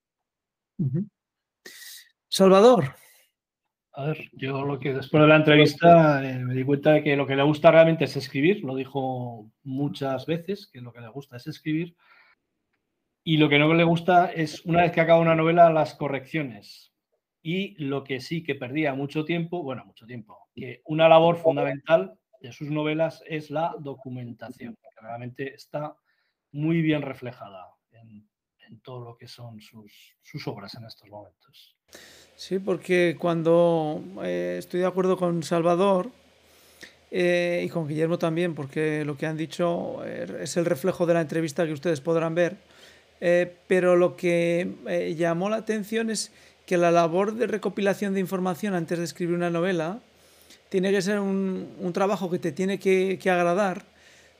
Salvador. 2.29 2.95
A 3.93 4.09
ver, 4.09 4.29
yo 4.33 4.63
lo 4.65 4.79
que 4.79 4.93
después 4.93 5.23
de 5.23 5.29
la 5.29 5.37
entrevista 5.37 6.23
eh, 6.23 6.39
me 6.39 6.55
di 6.55 6.65
cuenta 6.65 6.93
de 6.93 7.03
que 7.03 7.17
lo 7.17 7.27
que 7.27 7.35
le 7.35 7.43
gusta 7.43 7.71
realmente 7.71 8.05
es 8.05 8.15
escribir, 8.17 8.63
lo 8.63 8.77
dijo 8.77 9.51
muchas 9.63 10.27
veces, 10.27 10.69
que 10.71 10.83
lo 10.83 10.93
que 10.93 11.01
le 11.01 11.09
gusta 11.09 11.39
es 11.39 11.47
escribir 11.47 11.97
y 13.25 13.39
lo 13.39 13.49
que 13.49 13.59
no 13.59 13.75
le 13.75 13.83
gusta 13.83 14.31
es, 14.31 14.65
una 14.67 14.83
vez 14.83 14.93
que 14.93 15.01
acaba 15.01 15.19
una 15.19 15.35
novela, 15.35 15.69
las 15.73 15.95
correcciones. 15.95 16.93
Y 17.43 17.75
lo 17.83 18.05
que 18.05 18.21
sí 18.21 18.45
que 18.45 18.55
perdía 18.55 18.95
mucho 18.95 19.25
tiempo, 19.25 19.65
bueno, 19.65 19.85
mucho 19.85 20.07
tiempo, 20.07 20.49
que 20.55 20.81
una 20.85 21.09
labor 21.09 21.37
fundamental 21.37 22.17
de 22.41 22.53
sus 22.53 22.71
novelas 22.71 23.25
es 23.27 23.51
la 23.51 23.75
documentación, 23.81 24.77
que 24.77 25.01
realmente 25.01 25.55
está 25.55 25.97
muy 26.53 26.83
bien 26.83 27.03
reflejada 27.03 27.67
en, 27.91 28.29
todo 28.83 29.05
lo 29.05 29.17
que 29.17 29.29
son 29.29 29.61
sus, 29.61 30.47
obras 30.47 30.75
en 30.75 30.85
estos 30.85 31.09
momentos. 31.09 31.77
Sí, 32.35 32.59
porque 32.59 33.17
cuando 33.19 34.03
eh, 34.23 34.57
estoy 34.59 34.81
de 34.81 34.87
acuerdo 34.87 35.17
con 35.17 35.43
Salvador, 35.43 36.11
eh, 37.11 37.63
y 37.65 37.69
con 37.69 37.87
Guillermo 37.87 38.19
también, 38.19 38.55
porque 38.55 39.05
lo 39.05 39.17
que 39.17 39.27
han 39.27 39.37
dicho 39.37 40.05
eh, 40.05 40.41
es 40.41 40.57
el 40.57 40.65
reflejo 40.65 41.07
de 41.07 41.15
la 41.15 41.21
entrevista 41.21 41.65
que 41.65 41.73
ustedes 41.73 42.01
podrán 42.01 42.35
ver. 42.35 42.57
Eh, 43.21 43.55
pero 43.67 43.97
lo 43.97 44.17
que 44.17 44.75
eh, 44.89 45.15
llamó 45.17 45.49
la 45.49 45.57
atención 45.57 46.11
es 46.11 46.33
que 46.67 46.77
la 46.77 46.91
labor 46.91 47.35
de 47.35 47.47
recopilación 47.47 48.13
de 48.15 48.21
información 48.21 48.75
antes 48.75 48.99
de 48.99 49.05
escribir 49.05 49.35
una 49.35 49.51
novela 49.51 50.01
tiene 50.69 50.91
que 50.91 51.01
ser 51.01 51.21
un, 51.21 51.75
un 51.79 51.93
trabajo 51.93 52.31
que 52.31 52.39
te 52.39 52.53
tiene 52.53 52.79
que, 52.79 53.19
que, 53.23 53.31
agradar, 53.31 53.85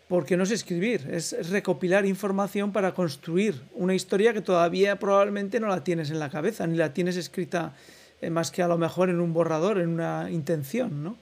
porque 0.09 0.37
no 0.37 0.45
es 0.45 0.51
escribir, 0.51 1.09
es, 1.11 1.51
recopilar 1.51 2.07
información 2.07 2.73
para 2.73 2.95
construir 2.95 3.61
una 3.75 3.95
historia 3.95 4.33
que 4.33 4.41
todavía 4.41 4.99
probablemente 4.99 5.61
no 5.61 5.69
la 5.69 5.83
tienes 5.83 6.11
en 6.11 6.19
la 6.19 6.31
cabeza, 6.31 6.67
ni 6.67 6.77
la 6.77 6.93
tienes 6.93 7.17
escrita 7.17 7.75
eh, 8.21 8.31
más 8.31 8.51
que 8.51 8.63
a 8.63 8.69
lo 8.69 8.79
mejor 8.79 9.11
en 9.11 9.21
un 9.21 9.33
borrador, 9.33 9.79
en 9.79 9.89
una 9.89 10.31
intención, 10.31 11.03
¿no? 11.03 11.17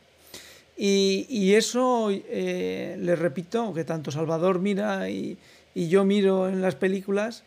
Y, 0.77 1.27
y 1.29 1.55
eso, 1.55 2.11
le 2.11 3.14
repito, 3.14 3.73
que 3.73 3.85
tanto 3.85 4.11
Salvador 4.11 4.59
mira 4.59 5.09
y, 5.09 5.38
y 5.75 5.88
yo 5.88 6.05
miro 6.05 6.49
en 6.49 6.62
las 6.62 6.75
películas, 6.75 7.44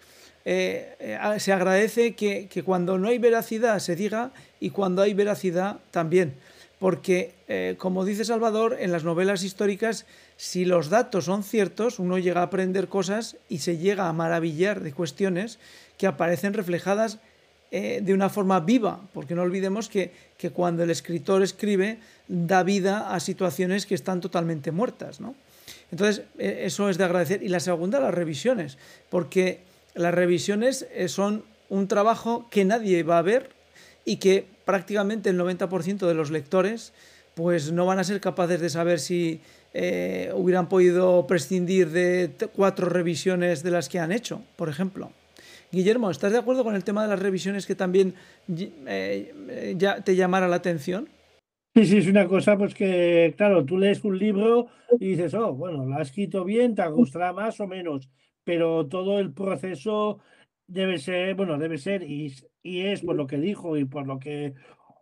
eh, 0.50 0.95
eh, 1.00 1.39
se 1.39 1.52
agradece 1.52 2.15
que, 2.15 2.47
cuando 2.63 2.97
no 2.97 3.10
hay 3.10 3.19
veracidad 3.19 3.80
se 3.80 3.97
diga 3.97 4.32
y 4.60 4.69
cuando 4.69 5.02
hay 5.02 5.13
veracidad 5.13 5.80
también. 5.91 6.36
Porque, 6.80 7.34
eh, 7.48 7.76
como 7.78 8.06
dice 8.06 8.24
Salvador, 8.24 8.78
en 8.80 8.92
las 8.92 9.04
novelas 9.04 9.44
históricas, 9.44 10.06
si 10.38 10.66
los 10.66 10.90
datos 10.90 11.26
son 11.26 11.44
ciertos, 11.44 11.98
uno 11.98 12.20
llega 12.20 12.42
a 12.42 12.46
aprender 12.46 12.88
cosas 12.88 13.38
y 13.50 13.60
se 13.60 13.78
llega 13.78 14.08
a 14.08 14.13
maravillar 14.13 14.82
de 14.82 14.94
cuestiones 14.94 15.58
que 15.98 16.08
aparecen 16.08 16.54
reflejadas 16.54 17.20
de 17.70 18.13
una 18.13 18.30
forma 18.30 18.62
viva, 18.62 19.02
porque 19.13 19.36
no 19.36 19.42
olvidemos 19.42 19.90
que, 19.90 20.13
que, 20.38 20.52
cuando 20.52 20.84
el 20.84 20.90
escritor 20.90 21.44
escribe 21.44 22.00
da 22.30 22.63
vida 22.63 23.13
a 23.13 23.20
situaciones 23.20 23.86
que 23.86 23.94
están 23.94 24.22
totalmente 24.22 24.72
muertas. 24.72 25.20
¿no? 25.20 25.36
Entonces, 25.92 26.24
e, 26.38 26.66
eso 26.66 26.90
es 26.90 26.98
de 26.98 27.04
agradecer. 27.04 27.44
Y 27.44 27.50
la 27.50 27.60
segunda, 27.60 28.00
las 28.00 28.13
revisiones, 28.13 28.78
porque 29.10 29.62
las 29.96 30.13
revisiones 30.13 30.88
eh, 30.94 31.08
son 31.08 31.44
un 31.70 31.88
trabajo 31.88 32.48
que 32.50 32.66
nadie 32.66 33.04
va 33.04 33.20
a 33.20 33.24
ver 33.24 33.50
y 34.06 34.18
que 34.18 34.46
prácticamente 34.67 35.32
el 35.32 35.39
90% 35.39 36.06
de 36.06 36.13
los 36.13 36.30
lectores 36.30 36.93
pues 37.34 37.71
no 37.71 37.86
van 37.86 37.99
a 37.99 38.03
ser 38.03 38.19
capaces 38.19 38.60
de 38.60 38.69
saber 38.69 38.99
si 38.99 39.41
eh, 39.73 40.32
hubieran 40.36 40.69
podido 40.69 41.25
prescindir 41.25 41.89
de 41.89 42.32
cuatro 42.56 42.89
revisiones 42.89 43.63
de 43.63 43.71
las 43.71 43.89
que 43.89 43.99
han 43.99 44.12
hecho, 44.12 44.41
por 44.56 44.69
ejemplo. 44.69 45.12
Guillermo, 45.71 46.10
¿estás 46.10 46.32
de 46.32 46.39
acuerdo 46.39 46.63
con 46.63 46.75
el 46.75 46.84
tema 46.84 47.03
de 47.03 47.10
las 47.10 47.19
revisiones 47.19 47.65
que 47.65 47.75
también 47.75 48.15
eh, 48.58 49.75
ya 49.77 50.01
te 50.01 50.15
llamara 50.15 50.47
la 50.47 50.56
atención? 50.58 51.08
Sí, 51.75 51.86
sí, 51.86 51.97
es 51.97 52.08
una 52.08 52.27
cosa 52.27 52.58
pues 52.58 52.73
que, 52.73 53.36
claro, 53.38 53.63
tú 53.63 53.77
lees 53.77 54.03
un 54.03 54.17
libro 54.17 54.67
y 54.99 55.10
dices, 55.10 55.34
oh, 55.36 55.53
bueno, 55.53 55.86
lo 55.86 55.95
has 55.95 56.08
escrito 56.08 56.43
bien, 56.43 56.73
te 56.73 56.88
gustará 56.88 57.34
más 57.34 57.60
o 57.60 57.67
menos, 57.67 58.10
pero 58.43 58.88
todo 58.88 59.19
el 59.19 59.32
proceso 59.32 60.19
debe 60.67 60.97
ser, 60.97 61.36
bueno, 61.36 61.58
debe 61.58 61.77
ser 61.77 62.03
y, 62.03 62.34
y 62.62 62.82
es 62.82 63.01
por 63.01 63.15
lo 63.15 63.27
que 63.27 63.38
dijo 63.38 63.77
y 63.77 63.86
por 63.86 64.06
lo 64.06 64.19
que 64.19 64.53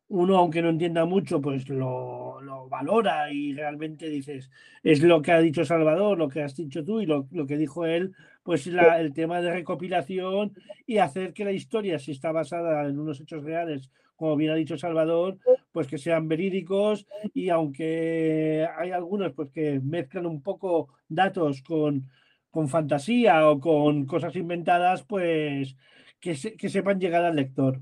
uno, 0.08 0.38
aunque 0.38 0.62
no 0.62 0.70
entienda 0.70 1.06
mucho, 1.06 1.42
pues 1.42 1.68
lo, 1.68 2.40
lo, 2.42 2.70
valora 2.70 3.32
y 3.32 3.54
realmente 3.54 4.08
dices, 4.10 4.52
es 4.84 5.02
lo 5.02 5.22
que 5.22 5.32
ha 5.32 5.40
dicho 5.40 5.66
Salvador, 5.66 6.18
lo 6.18 6.30
que 6.30 6.44
has 6.44 6.56
dicho 6.56 6.84
tú 6.84 7.02
y 7.02 7.06
lo, 7.06 7.28
lo 7.32 7.48
que 7.48 7.58
dijo 7.58 7.86
él, 7.86 8.14
pues 8.44 8.68
la, 8.68 9.00
el 9.00 9.14
tema 9.14 9.42
de 9.42 9.52
recopilación 9.52 10.54
y 10.86 10.98
hacer 10.98 11.34
que 11.34 11.46
la 11.46 11.52
historia, 11.52 11.98
si 11.98 12.12
está 12.12 12.32
basada 12.32 12.88
en 12.88 13.00
unos 13.00 13.20
hechos 13.20 13.44
reales, 13.44 13.90
como 14.16 14.36
bien 14.36 14.52
ha 14.52 14.56
dicho 14.56 14.78
Salvador, 14.78 15.40
pues 15.72 15.88
que 15.88 15.98
sean 15.98 16.28
verídicos 16.28 17.08
y 17.34 17.50
aunque 17.50 18.68
hay 18.78 18.92
algunos 18.92 19.34
pues 19.34 19.50
que 19.50 19.80
mezclan 19.84 20.26
un 20.26 20.42
poco 20.42 20.90
datos 21.10 21.62
con, 21.64 22.08
con 22.56 22.70
fantasía 22.70 23.50
o 23.50 23.60
con 23.60 24.06
cosas 24.06 24.34
inventadas, 24.38 25.04
pues 25.04 25.76
que, 26.22 26.36
se, 26.36 26.56
sepan 26.70 27.02
llegar 27.02 27.26
al 27.26 27.36
lector. 27.36 27.82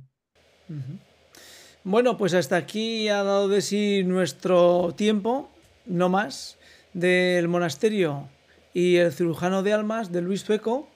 Bueno, 1.83 2.17
pues 2.17 2.33
hasta 2.33 2.57
aquí 2.57 3.07
ha 3.07 3.21
dado 3.21 3.47
de 3.49 3.61
sí 3.61 4.03
nuestro 4.03 4.91
tiempo, 4.97 5.51
no 5.85 6.09
más, 6.09 6.57
del 6.93 7.47
monasterio 7.49 8.27
y 8.73 8.95
el 8.95 9.11
cirujano 9.11 9.61
de 9.61 9.73
almas 9.73 10.11
de 10.11 10.21
Luis 10.21 10.43
Peco, 10.43 10.87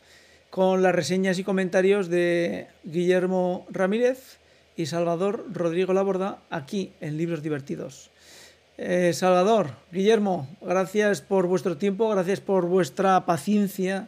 con 0.50 0.82
las 0.82 0.96
reseñas 0.96 1.38
y 1.38 1.44
comentarios 1.44 2.10
de 2.10 2.70
Guillermo 2.84 3.68
Ramírez 3.70 4.40
y 4.76 4.88
Salvador 4.88 5.46
Rodrigo 5.54 5.94
Laborda, 5.94 6.40
aquí 6.50 6.94
en 7.00 7.16
Libros 7.16 7.44
Divertidos. 7.44 8.10
Eh, 8.78 9.12
Salvador, 9.14 9.72
Guillermo, 9.92 10.48
gracias 10.62 11.22
por 11.22 11.48
vuestro 11.48 11.78
tiempo, 11.78 12.10
gracias 12.10 12.42
por 12.42 12.68
vuestra 12.68 13.26
paciencia, 13.26 14.08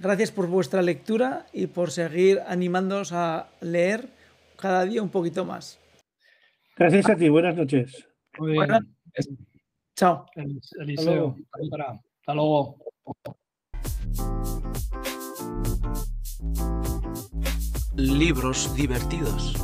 gracias 0.00 0.32
por 0.32 0.48
vuestra 0.48 0.82
lectura 0.82 1.46
y 1.52 1.68
por 1.68 1.92
seguir 1.92 2.40
animándonos 2.48 3.12
a 3.12 3.48
leer 3.60 4.08
cada 4.56 4.84
día 4.84 5.02
un 5.02 5.10
poquito 5.10 5.44
más. 5.44 5.78
Gracias 6.76 7.08
a 7.08 7.14
ti, 7.14 7.28
buenas 7.28 7.54
noches. 7.56 8.08
Muy 8.38 8.52
bien. 8.52 8.66
Buenas. 8.66 8.82
Chao. 9.94 10.26
Eliseo, 10.80 11.36
hasta 11.52 12.34
luego. 12.34 12.76
Libros 17.96 18.74
divertidos. 18.74 19.54